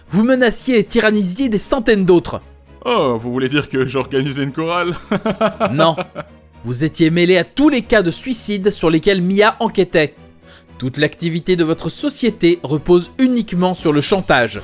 Vous 0.08 0.22
menaciez 0.22 0.78
et 0.78 0.84
tyrannisiez 0.84 1.48
des 1.48 1.58
centaines 1.58 2.04
d'autres. 2.04 2.40
Oh, 2.84 3.18
vous 3.20 3.32
voulez 3.32 3.48
dire 3.48 3.68
que 3.68 3.86
j'organisais 3.86 4.44
une 4.44 4.52
chorale? 4.52 4.94
Non. 5.72 5.96
Vous 6.64 6.84
étiez 6.84 7.10
mêlé 7.10 7.36
à 7.36 7.44
tous 7.44 7.68
les 7.68 7.82
cas 7.82 8.02
de 8.02 8.12
suicide 8.12 8.70
sur 8.70 8.90
lesquels 8.90 9.22
Mia 9.22 9.56
enquêtait. 9.58 10.14
Toute 10.78 10.98
l'activité 10.98 11.56
de 11.56 11.64
votre 11.64 11.88
société 11.88 12.60
repose 12.62 13.10
uniquement 13.18 13.74
sur 13.74 13.92
le 13.92 14.00
chantage. 14.00 14.60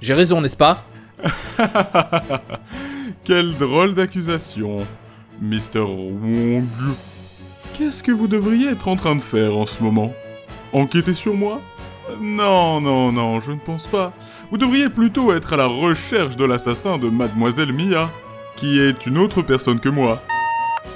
J'ai 0.00 0.14
raison, 0.14 0.40
n'est-ce 0.40 0.56
pas? 0.56 0.84
Quelle 3.24 3.56
drôle 3.56 3.94
d'accusation, 3.94 4.86
Mr. 5.40 5.80
Wong. 5.80 6.66
Qu'est-ce 7.72 8.02
que 8.02 8.12
vous 8.12 8.28
devriez 8.28 8.68
être 8.70 8.86
en 8.86 8.96
train 8.96 9.16
de 9.16 9.22
faire 9.22 9.56
en 9.56 9.64
ce 9.64 9.82
moment? 9.82 10.12
Enquêter 10.72 11.14
sur 11.14 11.34
moi? 11.34 11.62
Non, 12.20 12.82
non, 12.82 13.12
non, 13.12 13.40
je 13.40 13.52
ne 13.52 13.58
pense 13.58 13.86
pas. 13.86 14.12
Vous 14.50 14.58
devriez 14.58 14.90
plutôt 14.90 15.32
être 15.32 15.54
à 15.54 15.56
la 15.56 15.66
recherche 15.66 16.36
de 16.36 16.44
l'assassin 16.44 16.98
de 16.98 17.08
Mademoiselle 17.08 17.72
Mia, 17.72 18.10
qui 18.56 18.78
est 18.78 19.06
une 19.06 19.16
autre 19.16 19.40
personne 19.40 19.80
que 19.80 19.88
moi. 19.88 20.22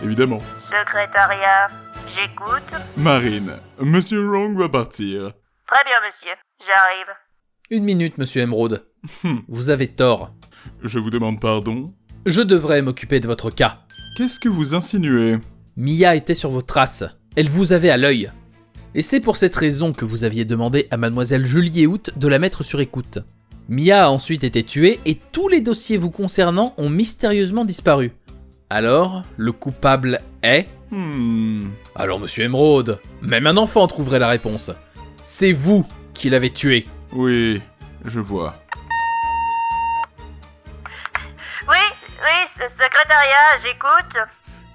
Évidemment. 0.04 0.38
Secrétariat, 0.60 1.70
j'écoute. 2.14 2.78
Marine, 2.98 3.52
Monsieur 3.80 4.22
Wrong 4.26 4.56
va 4.58 4.68
partir. 4.68 5.32
Très 5.66 5.84
bien, 5.84 5.96
monsieur, 6.06 6.34
j'arrive. 6.60 7.06
Une 7.70 7.84
minute, 7.84 8.18
monsieur 8.18 8.42
Emeraude. 8.42 8.86
vous 9.48 9.70
avez 9.70 9.88
tort. 9.88 10.32
Je 10.82 10.98
vous 10.98 11.10
demande 11.10 11.40
pardon. 11.40 11.94
Je 12.28 12.42
devrais 12.42 12.82
m'occuper 12.82 13.20
de 13.20 13.26
votre 13.26 13.48
cas. 13.48 13.78
Qu'est-ce 14.14 14.38
que 14.38 14.50
vous 14.50 14.74
insinuez 14.74 15.38
Mia 15.76 16.14
était 16.14 16.34
sur 16.34 16.50
vos 16.50 16.60
traces. 16.60 17.04
Elle 17.36 17.48
vous 17.48 17.72
avait 17.72 17.88
à 17.88 17.96
l'œil. 17.96 18.30
Et 18.94 19.00
c'est 19.00 19.20
pour 19.20 19.38
cette 19.38 19.56
raison 19.56 19.94
que 19.94 20.04
vous 20.04 20.24
aviez 20.24 20.44
demandé 20.44 20.88
à 20.90 20.98
mademoiselle 20.98 21.46
Julie 21.46 21.86
Hout 21.86 22.10
de 22.14 22.28
la 22.28 22.38
mettre 22.38 22.62
sur 22.62 22.80
écoute. 22.80 23.20
Mia 23.70 24.04
a 24.04 24.10
ensuite 24.10 24.44
été 24.44 24.62
tuée 24.62 25.00
et 25.06 25.14
tous 25.32 25.48
les 25.48 25.62
dossiers 25.62 25.96
vous 25.96 26.10
concernant 26.10 26.74
ont 26.76 26.90
mystérieusement 26.90 27.64
disparu. 27.64 28.12
Alors, 28.68 29.22
le 29.38 29.52
coupable 29.52 30.20
est... 30.42 30.66
Hmm. 30.90 31.68
Alors, 31.94 32.20
monsieur 32.20 32.44
Emeraude, 32.44 33.00
même 33.22 33.46
un 33.46 33.56
enfant 33.56 33.86
trouverait 33.86 34.18
la 34.18 34.28
réponse. 34.28 34.70
C'est 35.22 35.52
vous 35.54 35.86
qui 36.12 36.28
l'avez 36.28 36.50
tué. 36.50 36.86
Oui, 37.10 37.62
je 38.04 38.20
vois. 38.20 38.54
Secrétariat, 42.68 43.58
j'écoute. 43.62 44.18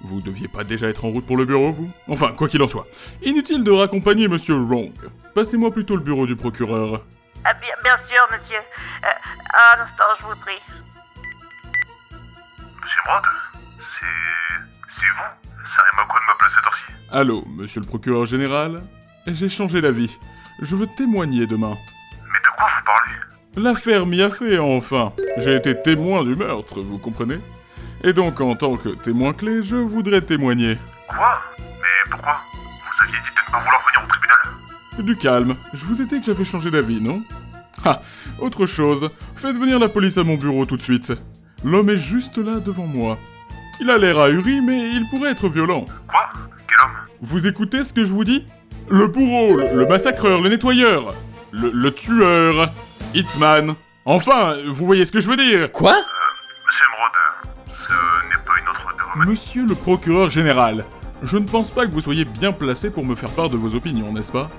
Vous 0.02 0.20
deviez 0.20 0.48
pas 0.48 0.64
déjà 0.64 0.88
être 0.88 1.04
en 1.04 1.08
route 1.10 1.26
pour 1.26 1.36
le 1.36 1.44
bureau, 1.44 1.72
vous? 1.72 1.90
Enfin, 2.08 2.32
quoi 2.32 2.48
qu'il 2.48 2.62
en 2.62 2.68
soit. 2.68 2.86
Inutile 3.22 3.64
de 3.64 3.70
raccompagner 3.70 4.28
Monsieur 4.28 4.54
Wrong. 4.54 4.92
Passez-moi 5.34 5.70
plutôt 5.70 5.96
le 5.96 6.02
bureau 6.02 6.26
du 6.26 6.36
procureur. 6.36 7.02
Ah, 7.44 7.54
bien, 7.54 7.74
bien 7.82 7.96
sûr, 8.06 8.26
monsieur. 8.30 8.58
Euh, 8.58 9.08
un 9.76 9.82
instant, 9.82 10.04
je 10.20 10.24
vous 10.24 10.36
prie. 10.40 10.60
Monsieur 12.82 13.00
Brod, 13.06 13.22
C'est. 13.78 15.00
C'est 15.00 15.06
vous 15.06 15.66
Ça 15.74 15.82
rime 15.82 16.00
à 16.00 16.06
quoi 16.06 16.20
de 16.20 16.26
m'appeler 16.26 16.50
cette 16.54 16.64
heure-ci 16.66 16.92
Allô, 17.12 17.44
monsieur 17.46 17.80
le 17.80 17.86
procureur 17.86 18.26
général? 18.26 18.82
J'ai 19.26 19.48
changé 19.48 19.80
d'avis. 19.80 20.18
Je 20.60 20.76
veux 20.76 20.86
témoigner 20.86 21.46
demain. 21.46 21.74
Mais 22.30 22.38
de 22.40 22.56
quoi 22.56 22.66
vous 22.78 22.84
parlez? 22.84 23.12
L'affaire 23.56 24.04
m'y 24.06 24.20
a 24.22 24.28
fait, 24.30 24.58
enfin. 24.58 25.12
J'ai 25.38 25.56
été 25.56 25.80
témoin 25.80 26.24
du 26.24 26.36
meurtre, 26.36 26.80
vous 26.80 26.98
comprenez? 26.98 27.40
Et 28.06 28.12
donc, 28.12 28.40
en 28.40 28.54
tant 28.54 28.76
que 28.76 28.90
témoin 28.90 29.32
clé, 29.32 29.62
je 29.62 29.76
voudrais 29.76 30.20
témoigner. 30.20 30.78
Quoi 31.08 31.40
Mais 31.58 32.10
pourquoi? 32.10 32.38
Vous 32.52 33.02
aviez 33.02 33.16
dit 33.16 33.30
de 33.34 33.40
ne 33.40 33.50
pas 33.50 33.58
vouloir 33.58 33.82
venir 33.86 34.04
au 34.04 34.08
tribunal. 34.08 35.06
Du 35.06 35.16
calme, 35.16 35.56
je 35.72 35.84
vous 35.86 36.02
ai 36.02 36.04
dit 36.04 36.20
que 36.20 36.26
j'avais 36.26 36.44
changé 36.44 36.70
d'avis, 36.70 37.00
non? 37.00 37.22
Ah, 37.84 38.00
autre 38.38 38.66
chose, 38.66 39.10
faites 39.34 39.56
venir 39.56 39.78
la 39.78 39.88
police 39.88 40.18
à 40.18 40.22
mon 40.24 40.36
bureau 40.36 40.66
tout 40.66 40.76
de 40.76 40.82
suite. 40.82 41.12
L'homme 41.64 41.88
est 41.90 41.96
juste 41.96 42.36
là 42.36 42.60
devant 42.60 42.86
moi. 42.86 43.18
Il 43.80 43.90
a 43.90 43.96
l'air 43.98 44.18
ahuri, 44.20 44.60
mais 44.60 44.90
il 44.90 45.08
pourrait 45.08 45.30
être 45.30 45.48
violent. 45.48 45.86
Quoi? 46.06 46.28
Quel 46.68 46.80
homme? 46.84 46.96
Vous 47.22 47.46
écoutez 47.46 47.84
ce 47.84 47.92
que 47.94 48.04
je 48.04 48.12
vous 48.12 48.24
dis? 48.24 48.46
Le 48.90 49.06
bourreau, 49.06 49.56
le, 49.56 49.78
le 49.78 49.86
massacreur, 49.86 50.42
le 50.42 50.50
nettoyeur, 50.50 51.14
le, 51.52 51.70
le 51.72 51.90
tueur, 51.90 52.68
Hitman. 53.14 53.74
Enfin, 54.04 54.56
vous 54.68 54.84
voyez 54.84 55.06
ce 55.06 55.12
que 55.12 55.20
je 55.20 55.28
veux 55.28 55.36
dire. 55.36 55.72
Quoi? 55.72 55.92
Monsieur 55.92 56.84
Emerald, 56.92 57.14
Monsieur 59.16 59.64
le 59.64 59.76
procureur 59.76 60.28
général, 60.28 60.84
je 61.22 61.36
ne 61.36 61.46
pense 61.46 61.70
pas 61.70 61.86
que 61.86 61.92
vous 61.92 62.00
soyez 62.00 62.24
bien 62.24 62.50
placé 62.50 62.90
pour 62.90 63.04
me 63.04 63.14
faire 63.14 63.30
part 63.30 63.48
de 63.48 63.56
vos 63.56 63.76
opinions, 63.76 64.12
n'est-ce 64.12 64.32
pas? 64.32 64.50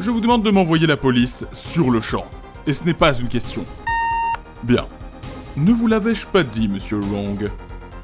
Je 0.00 0.10
vous 0.10 0.20
demande 0.20 0.42
de 0.42 0.50
m'envoyer 0.50 0.88
la 0.88 0.96
police 0.96 1.44
sur 1.52 1.92
le 1.92 2.00
champ. 2.00 2.26
Et 2.66 2.74
ce 2.74 2.82
n'est 2.82 2.92
pas 2.92 3.16
une 3.16 3.28
question. 3.28 3.64
Bien. 4.64 4.86
Ne 5.56 5.72
vous 5.72 5.86
l'avais-je 5.86 6.26
pas 6.26 6.42
dit, 6.42 6.66
monsieur 6.66 6.98
Wrong? 6.98 7.48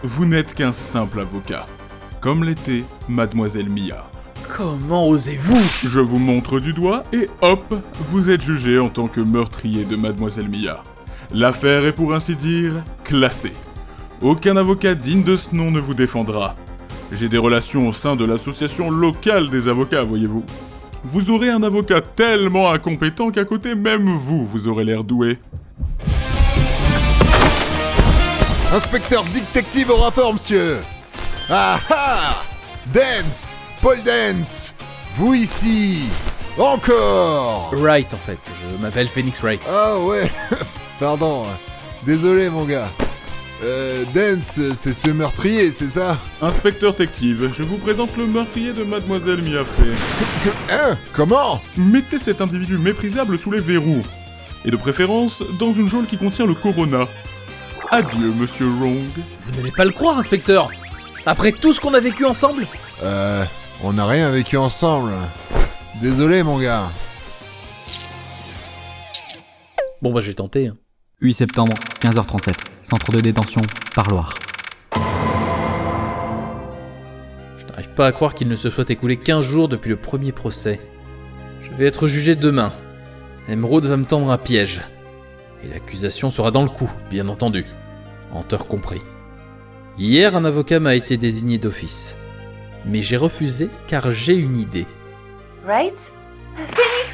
Vous 0.04 0.26
n'êtes 0.26 0.54
qu'un 0.54 0.72
simple 0.72 1.18
avocat. 1.18 1.66
Comme 2.20 2.44
l'était 2.44 2.84
mademoiselle 3.08 3.68
Mia. 3.68 4.06
Comment 4.48 5.08
osez-vous? 5.08 5.60
Je 5.82 5.98
vous 5.98 6.20
montre 6.20 6.60
du 6.60 6.72
doigt 6.72 7.02
et 7.12 7.28
hop, 7.40 7.74
vous 8.10 8.30
êtes 8.30 8.42
jugé 8.42 8.78
en 8.78 8.90
tant 8.90 9.08
que 9.08 9.20
meurtrier 9.20 9.84
de 9.84 9.96
mademoiselle 9.96 10.48
Mia. 10.48 10.84
L'affaire 11.32 11.84
est 11.84 11.92
pour 11.92 12.14
ainsi 12.14 12.36
dire 12.36 12.74
classée. 13.02 13.54
Aucun 14.22 14.58
avocat 14.58 14.94
digne 14.94 15.22
de 15.22 15.34
ce 15.34 15.54
nom 15.54 15.70
ne 15.70 15.80
vous 15.80 15.94
défendra. 15.94 16.54
J'ai 17.10 17.30
des 17.30 17.38
relations 17.38 17.88
au 17.88 17.92
sein 17.92 18.16
de 18.16 18.24
l'association 18.26 18.90
locale 18.90 19.48
des 19.48 19.66
avocats, 19.66 20.02
voyez-vous. 20.02 20.44
Vous 21.04 21.30
aurez 21.30 21.48
un 21.48 21.62
avocat 21.62 22.02
tellement 22.02 22.70
incompétent 22.70 23.30
qu'à 23.30 23.46
côté 23.46 23.74
même 23.74 24.14
vous, 24.14 24.46
vous 24.46 24.68
aurez 24.68 24.84
l'air 24.84 25.04
doué. 25.04 25.38
Inspecteur 28.70 29.24
détective 29.24 29.90
au 29.90 29.96
rapport, 29.96 30.34
monsieur 30.34 30.80
Ah 31.48 31.80
ah 31.88 32.42
Dance 32.92 33.56
Paul 33.80 33.96
Dance 34.04 34.74
Vous 35.16 35.32
ici 35.32 36.04
Encore 36.58 37.70
Wright 37.72 38.12
en 38.12 38.18
fait, 38.18 38.38
je 38.70 38.82
m'appelle 38.82 39.08
Phoenix 39.08 39.40
Wright. 39.40 39.62
Ah 39.66 39.98
ouais 39.98 40.30
Pardon. 41.00 41.46
Désolé, 42.04 42.50
mon 42.50 42.64
gars. 42.66 42.88
Euh, 43.62 44.04
Dance, 44.14 44.58
c'est 44.74 44.94
ce 44.94 45.10
meurtrier, 45.10 45.70
c'est 45.70 45.90
ça 45.90 46.18
Inspecteur 46.40 46.92
détective, 46.92 47.50
je 47.52 47.62
vous 47.62 47.76
présente 47.76 48.16
le 48.16 48.26
meurtrier 48.26 48.72
de 48.72 48.84
mademoiselle 48.84 49.42
Mia 49.42 49.64
Fey. 49.64 49.92
Que... 50.44 50.72
Hein 50.72 50.96
Comment 51.12 51.60
Mettez 51.76 52.18
cet 52.18 52.40
individu 52.40 52.78
méprisable 52.78 53.38
sous 53.38 53.50
les 53.50 53.60
verrous. 53.60 54.00
Et 54.64 54.70
de 54.70 54.76
préférence, 54.76 55.42
dans 55.58 55.72
une 55.74 55.88
geôle 55.88 56.06
qui 56.06 56.16
contient 56.16 56.46
le 56.46 56.54
corona. 56.54 57.06
Adieu, 57.90 58.32
monsieur 58.34 58.66
Wrong. 58.66 58.96
Vous 59.38 59.50
n'allez 59.58 59.72
pas 59.72 59.84
le 59.84 59.90
croire, 59.90 60.16
inspecteur 60.18 60.70
Après 61.26 61.52
tout 61.52 61.74
ce 61.74 61.80
qu'on 61.80 61.92
a 61.94 62.00
vécu 62.00 62.24
ensemble 62.24 62.66
Euh... 63.02 63.44
On 63.82 63.94
n'a 63.94 64.06
rien 64.06 64.30
vécu 64.30 64.58
ensemble. 64.58 65.12
Désolé, 66.02 66.42
mon 66.42 66.58
gars. 66.58 66.90
Bon 70.02 70.12
bah 70.12 70.20
j'ai 70.20 70.34
tenté. 70.34 70.66
hein. 70.68 70.76
8 71.22 71.32
septembre, 71.34 71.72
15h37. 72.02 72.52
Centre 72.90 73.12
de 73.12 73.20
détention, 73.20 73.60
Parloir. 73.94 74.34
Je 77.58 77.66
n'arrive 77.66 77.90
pas 77.90 78.06
à 78.08 78.12
croire 78.12 78.34
qu'il 78.34 78.48
ne 78.48 78.56
se 78.56 78.68
soit 78.68 78.90
écoulé 78.90 79.16
15 79.16 79.44
jours 79.44 79.68
depuis 79.68 79.90
le 79.90 79.96
premier 79.96 80.32
procès. 80.32 80.80
Je 81.62 81.70
vais 81.76 81.86
être 81.86 82.08
jugé 82.08 82.34
demain. 82.34 82.72
Emeraude 83.48 83.86
va 83.86 83.96
me 83.96 84.04
tendre 84.04 84.30
un 84.32 84.38
piège. 84.38 84.80
Et 85.62 85.68
l'accusation 85.68 86.30
sera 86.32 86.50
dans 86.50 86.64
le 86.64 86.68
coup, 86.68 86.90
bien 87.10 87.28
entendu. 87.28 87.64
Hanteur 88.32 88.66
compris. 88.66 89.02
Hier, 89.96 90.34
un 90.34 90.44
avocat 90.44 90.80
m'a 90.80 90.96
été 90.96 91.16
désigné 91.16 91.58
d'office. 91.58 92.16
Mais 92.86 93.02
j'ai 93.02 93.16
refusé 93.16 93.68
car 93.86 94.10
j'ai 94.10 94.34
une 94.34 94.58
idée. 94.58 94.86
Right? 95.64 95.94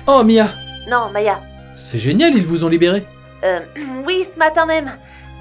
Oh 0.07 0.23
Mia 0.25 0.47
Non, 0.89 1.11
Maya. 1.13 1.41
C'est 1.75 1.99
génial, 1.99 2.35
ils 2.35 2.47
vous 2.47 2.65
ont 2.65 2.69
libéré 2.69 3.05
Euh, 3.45 3.61
oui, 4.07 4.27
ce 4.33 4.39
matin 4.39 4.65
même. 4.65 4.93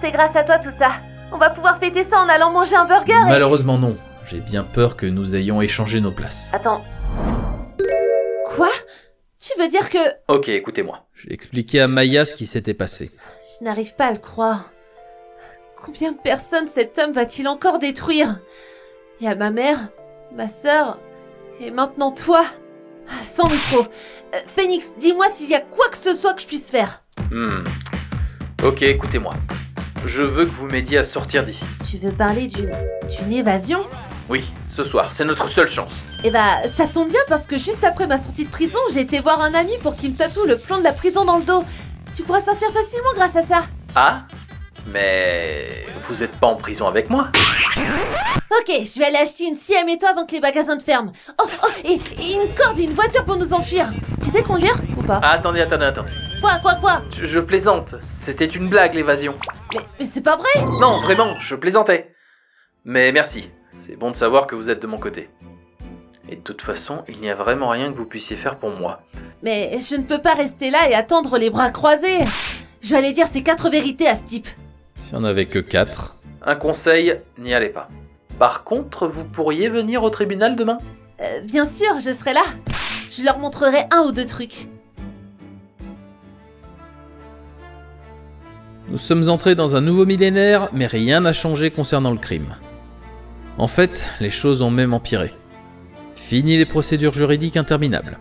C'est 0.05 0.11
grâce 0.11 0.35
à 0.35 0.43
toi 0.43 0.59
tout 0.59 0.69
ça. 0.77 0.97
On 1.31 1.37
va 1.37 1.49
pouvoir 1.49 1.79
fêter 1.79 2.05
ça 2.07 2.19
en 2.19 2.29
allant 2.29 2.51
manger 2.51 2.75
un 2.75 2.85
burger 2.85 3.11
et... 3.11 3.27
Malheureusement 3.27 3.79
non. 3.79 3.97
J'ai 4.27 4.39
bien 4.39 4.63
peur 4.63 4.97
que 4.97 5.07
nous 5.07 5.35
ayons 5.35 5.63
échangé 5.63 5.99
nos 5.99 6.11
places. 6.11 6.51
Attends, 6.53 6.85
Quoi? 8.45 8.69
Tu 9.39 9.59
veux 9.59 9.67
dire 9.67 9.89
que... 9.89 9.97
Ok, 10.27 10.47
écoutez-moi. 10.49 11.07
J'ai 11.15 11.33
expliqué 11.33 11.81
à 11.81 11.87
Maya 11.87 12.23
ce 12.23 12.35
qui 12.35 12.45
s'était 12.45 12.75
passé. 12.75 13.09
Je 13.57 13.65
n'arrive 13.65 13.95
pas 13.95 14.05
à 14.05 14.11
le 14.11 14.19
croire. 14.19 14.69
Combien 15.75 16.11
de 16.11 16.19
personnes 16.19 16.67
cet 16.67 16.99
homme 16.99 17.11
va-t-il 17.11 17.47
encore 17.47 17.79
détruire? 17.79 18.41
Il 19.19 19.25
y 19.25 19.27
a 19.27 19.33
ma 19.33 19.49
mère, 19.49 19.89
ma 20.35 20.47
sœur, 20.47 20.99
et 21.59 21.71
maintenant 21.71 22.11
toi? 22.11 22.45
Ah, 23.09 23.23
est 23.23 23.71
trop. 23.71 23.87
Euh, 24.35 24.39
Phoenix, 24.55 24.85
dis-moi 24.99 25.29
s'il 25.33 25.49
y 25.49 25.55
a 25.55 25.61
quoi 25.61 25.89
que 25.89 25.97
ce 25.97 26.13
soit 26.13 26.35
que 26.35 26.41
je 26.41 26.47
puisse 26.47 26.69
faire. 26.69 27.01
Hmm. 27.31 27.63
Ok, 28.63 28.83
écoutez-moi. 28.83 29.33
Je 30.05 30.21
veux 30.21 30.45
que 30.45 30.51
vous 30.51 30.67
m'aidiez 30.67 30.99
à 30.99 31.03
sortir 31.03 31.43
d'ici. 31.43 31.63
Tu 31.89 31.97
veux 31.97 32.11
parler 32.11 32.47
d'une... 32.47 32.71
d'une 33.09 33.33
évasion? 33.33 33.79
Oui, 34.29 34.43
ce 34.69 34.83
soir, 34.83 35.11
c'est 35.15 35.25
notre 35.25 35.49
seule 35.49 35.67
chance. 35.67 35.91
Eh 36.23 36.31
bah, 36.31 36.61
ça 36.75 36.87
tombe 36.87 37.09
bien 37.09 37.19
parce 37.27 37.47
que 37.47 37.57
juste 37.57 37.83
après 37.83 38.07
ma 38.07 38.17
sortie 38.17 38.45
de 38.45 38.49
prison, 38.49 38.79
j'ai 38.93 39.01
été 39.01 39.19
voir 39.19 39.41
un 39.41 39.53
ami 39.53 39.73
pour 39.81 39.95
qu'il 39.95 40.11
me 40.11 40.17
tatoue 40.17 40.45
le 40.45 40.57
plan 40.57 40.77
de 40.77 40.83
la 40.83 40.93
prison 40.93 41.25
dans 41.25 41.37
le 41.37 41.43
dos. 41.43 41.63
Tu 42.13 42.23
pourras 42.23 42.41
sortir 42.41 42.67
facilement 42.71 43.13
grâce 43.15 43.35
à 43.35 43.43
ça. 43.43 43.63
Ah? 43.95 44.23
Mais 44.87 45.85
vous 46.07 46.21
êtes 46.23 46.35
pas 46.37 46.47
en 46.47 46.55
prison 46.55 46.87
avec 46.87 47.09
moi 47.09 47.29
Ok, 48.57 48.69
je 48.83 48.99
vais 48.99 49.05
aller 49.05 49.17
acheter 49.17 49.45
une 49.45 49.55
scie 49.55 49.75
à 49.75 49.83
métaux 49.83 50.05
avant 50.07 50.25
que 50.25 50.31
les 50.33 50.39
magasins 50.39 50.75
ne 50.75 50.81
ferment. 50.81 51.11
Oh, 51.41 51.45
oh, 51.63 51.67
et, 51.83 51.93
et 52.21 52.33
une 52.35 52.53
corde 52.55 52.79
et 52.79 52.83
une 52.83 52.93
voiture 52.93 53.25
pour 53.25 53.37
nous 53.37 53.53
enfuir. 53.53 53.89
Tu 54.23 54.29
sais 54.29 54.43
conduire 54.43 54.75
ou 54.97 55.03
pas? 55.03 55.19
Ah, 55.23 55.31
Attendez, 55.31 55.61
attendez, 55.61 55.85
attendez. 55.85 56.13
Quoi, 56.41 56.53
quoi, 56.61 56.75
quoi? 56.75 57.01
Je, 57.13 57.25
je 57.25 57.39
plaisante. 57.39 57.95
C'était 58.25 58.45
une 58.45 58.69
blague, 58.69 58.93
l'évasion. 58.93 59.35
Mais, 59.73 59.81
mais 59.99 60.05
c'est 60.05 60.21
pas 60.21 60.37
vrai? 60.37 60.65
Non, 60.79 60.99
vraiment, 60.99 61.37
je 61.39 61.55
plaisantais. 61.55 62.13
Mais 62.85 63.11
merci. 63.11 63.49
C'est 63.85 63.95
bon 63.97 64.11
de 64.11 64.15
savoir 64.15 64.47
que 64.47 64.55
vous 64.55 64.69
êtes 64.69 64.81
de 64.81 64.87
mon 64.87 64.97
côté. 64.97 65.29
Et 66.29 66.35
de 66.37 66.41
toute 66.41 66.61
façon, 66.61 67.03
il 67.07 67.19
n'y 67.19 67.29
a 67.29 67.35
vraiment 67.35 67.69
rien 67.69 67.91
que 67.91 67.97
vous 67.97 68.05
puissiez 68.05 68.35
faire 68.37 68.57
pour 68.57 68.69
moi. 68.71 69.01
Mais 69.43 69.77
je 69.79 69.95
ne 69.95 70.03
peux 70.03 70.21
pas 70.21 70.33
rester 70.33 70.71
là 70.71 70.89
et 70.89 70.93
attendre 70.95 71.37
les 71.37 71.49
bras 71.49 71.69
croisés. 71.71 72.19
Je 72.81 72.89
vais 72.91 72.97
aller 72.97 73.11
dire 73.11 73.27
ces 73.27 73.43
quatre 73.43 73.69
vérités 73.69 74.07
à 74.07 74.15
ce 74.15 74.23
type. 74.23 74.47
S'il 75.05 75.19
n'y 75.19 75.21
en 75.21 75.23
avait 75.23 75.45
que 75.45 75.59
quatre. 75.59 76.15
Un 76.43 76.55
conseil, 76.55 77.19
n'y 77.37 77.53
allez 77.53 77.69
pas. 77.69 77.89
Par 78.39 78.63
contre, 78.63 79.07
vous 79.07 79.23
pourriez 79.23 79.69
venir 79.69 80.01
au 80.01 80.09
tribunal 80.09 80.55
demain? 80.55 80.79
Euh, 81.21 81.41
bien 81.41 81.65
sûr, 81.65 81.99
je 81.99 82.11
serai 82.11 82.33
là. 82.33 82.41
Je 83.07 83.23
leur 83.23 83.37
montrerai 83.37 83.83
un 83.91 84.01
ou 84.01 84.11
deux 84.11 84.25
trucs. 84.25 84.67
Nous 88.89 88.97
sommes 88.97 89.29
entrés 89.29 89.53
dans 89.53 89.75
un 89.75 89.81
nouveau 89.81 90.07
millénaire, 90.07 90.69
mais 90.73 90.87
rien 90.87 91.19
n'a 91.19 91.33
changé 91.33 91.69
concernant 91.69 92.11
le 92.11 92.17
crime. 92.17 92.55
En 93.59 93.67
fait, 93.67 94.07
les 94.19 94.31
choses 94.31 94.63
ont 94.63 94.71
même 94.71 94.95
empiré. 94.95 95.31
Fini 96.15 96.57
les 96.57 96.65
procédures 96.65 97.13
juridiques 97.13 97.57
interminables. 97.57 98.17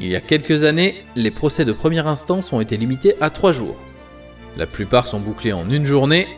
Il 0.00 0.08
y 0.08 0.16
a 0.16 0.20
quelques 0.20 0.64
années, 0.64 1.04
les 1.14 1.30
procès 1.30 1.64
de 1.64 1.72
première 1.72 2.08
instance 2.08 2.52
ont 2.52 2.60
été 2.60 2.76
limités 2.76 3.14
à 3.20 3.30
trois 3.30 3.52
jours. 3.52 3.76
La 4.56 4.66
plupart 4.66 5.06
sont 5.06 5.20
bouclés 5.20 5.52
en 5.52 5.70
une 5.70 5.84
journée, 5.84 6.28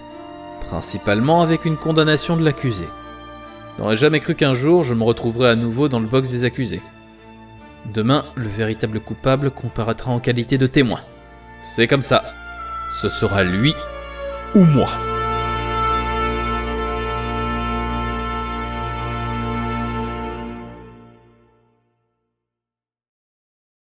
principalement 0.61 1.42
avec 1.42 1.64
une 1.64 1.77
condamnation 1.77 2.37
de 2.37 2.44
l'accusé. 2.44 2.88
J'aurais 3.79 3.96
jamais 3.96 4.20
cru 4.20 4.35
qu'un 4.35 4.55
jour 4.55 4.85
je 4.85 4.94
me 4.94 5.03
retrouverais 5.03 5.50
à 5.50 5.57
nouveau 5.57 5.88
dans 5.88 6.00
le 6.00 6.07
box 6.07 6.31
des 6.31 6.44
accusés. 6.44 6.83
Demain, 7.92 8.24
le 8.37 8.48
véritable 8.48 9.00
coupable 9.00 9.50
comparaîtra 9.50 10.12
en 10.12 10.20
qualité 10.20 10.59
de 10.59 10.66
témoin. 10.66 11.00
C'est 11.61 11.88
comme 11.88 12.03
ça. 12.03 12.24
Ce 12.88 13.09
sera 13.09 13.42
lui 13.42 13.74
ou 14.55 14.61
moi. 14.61 14.88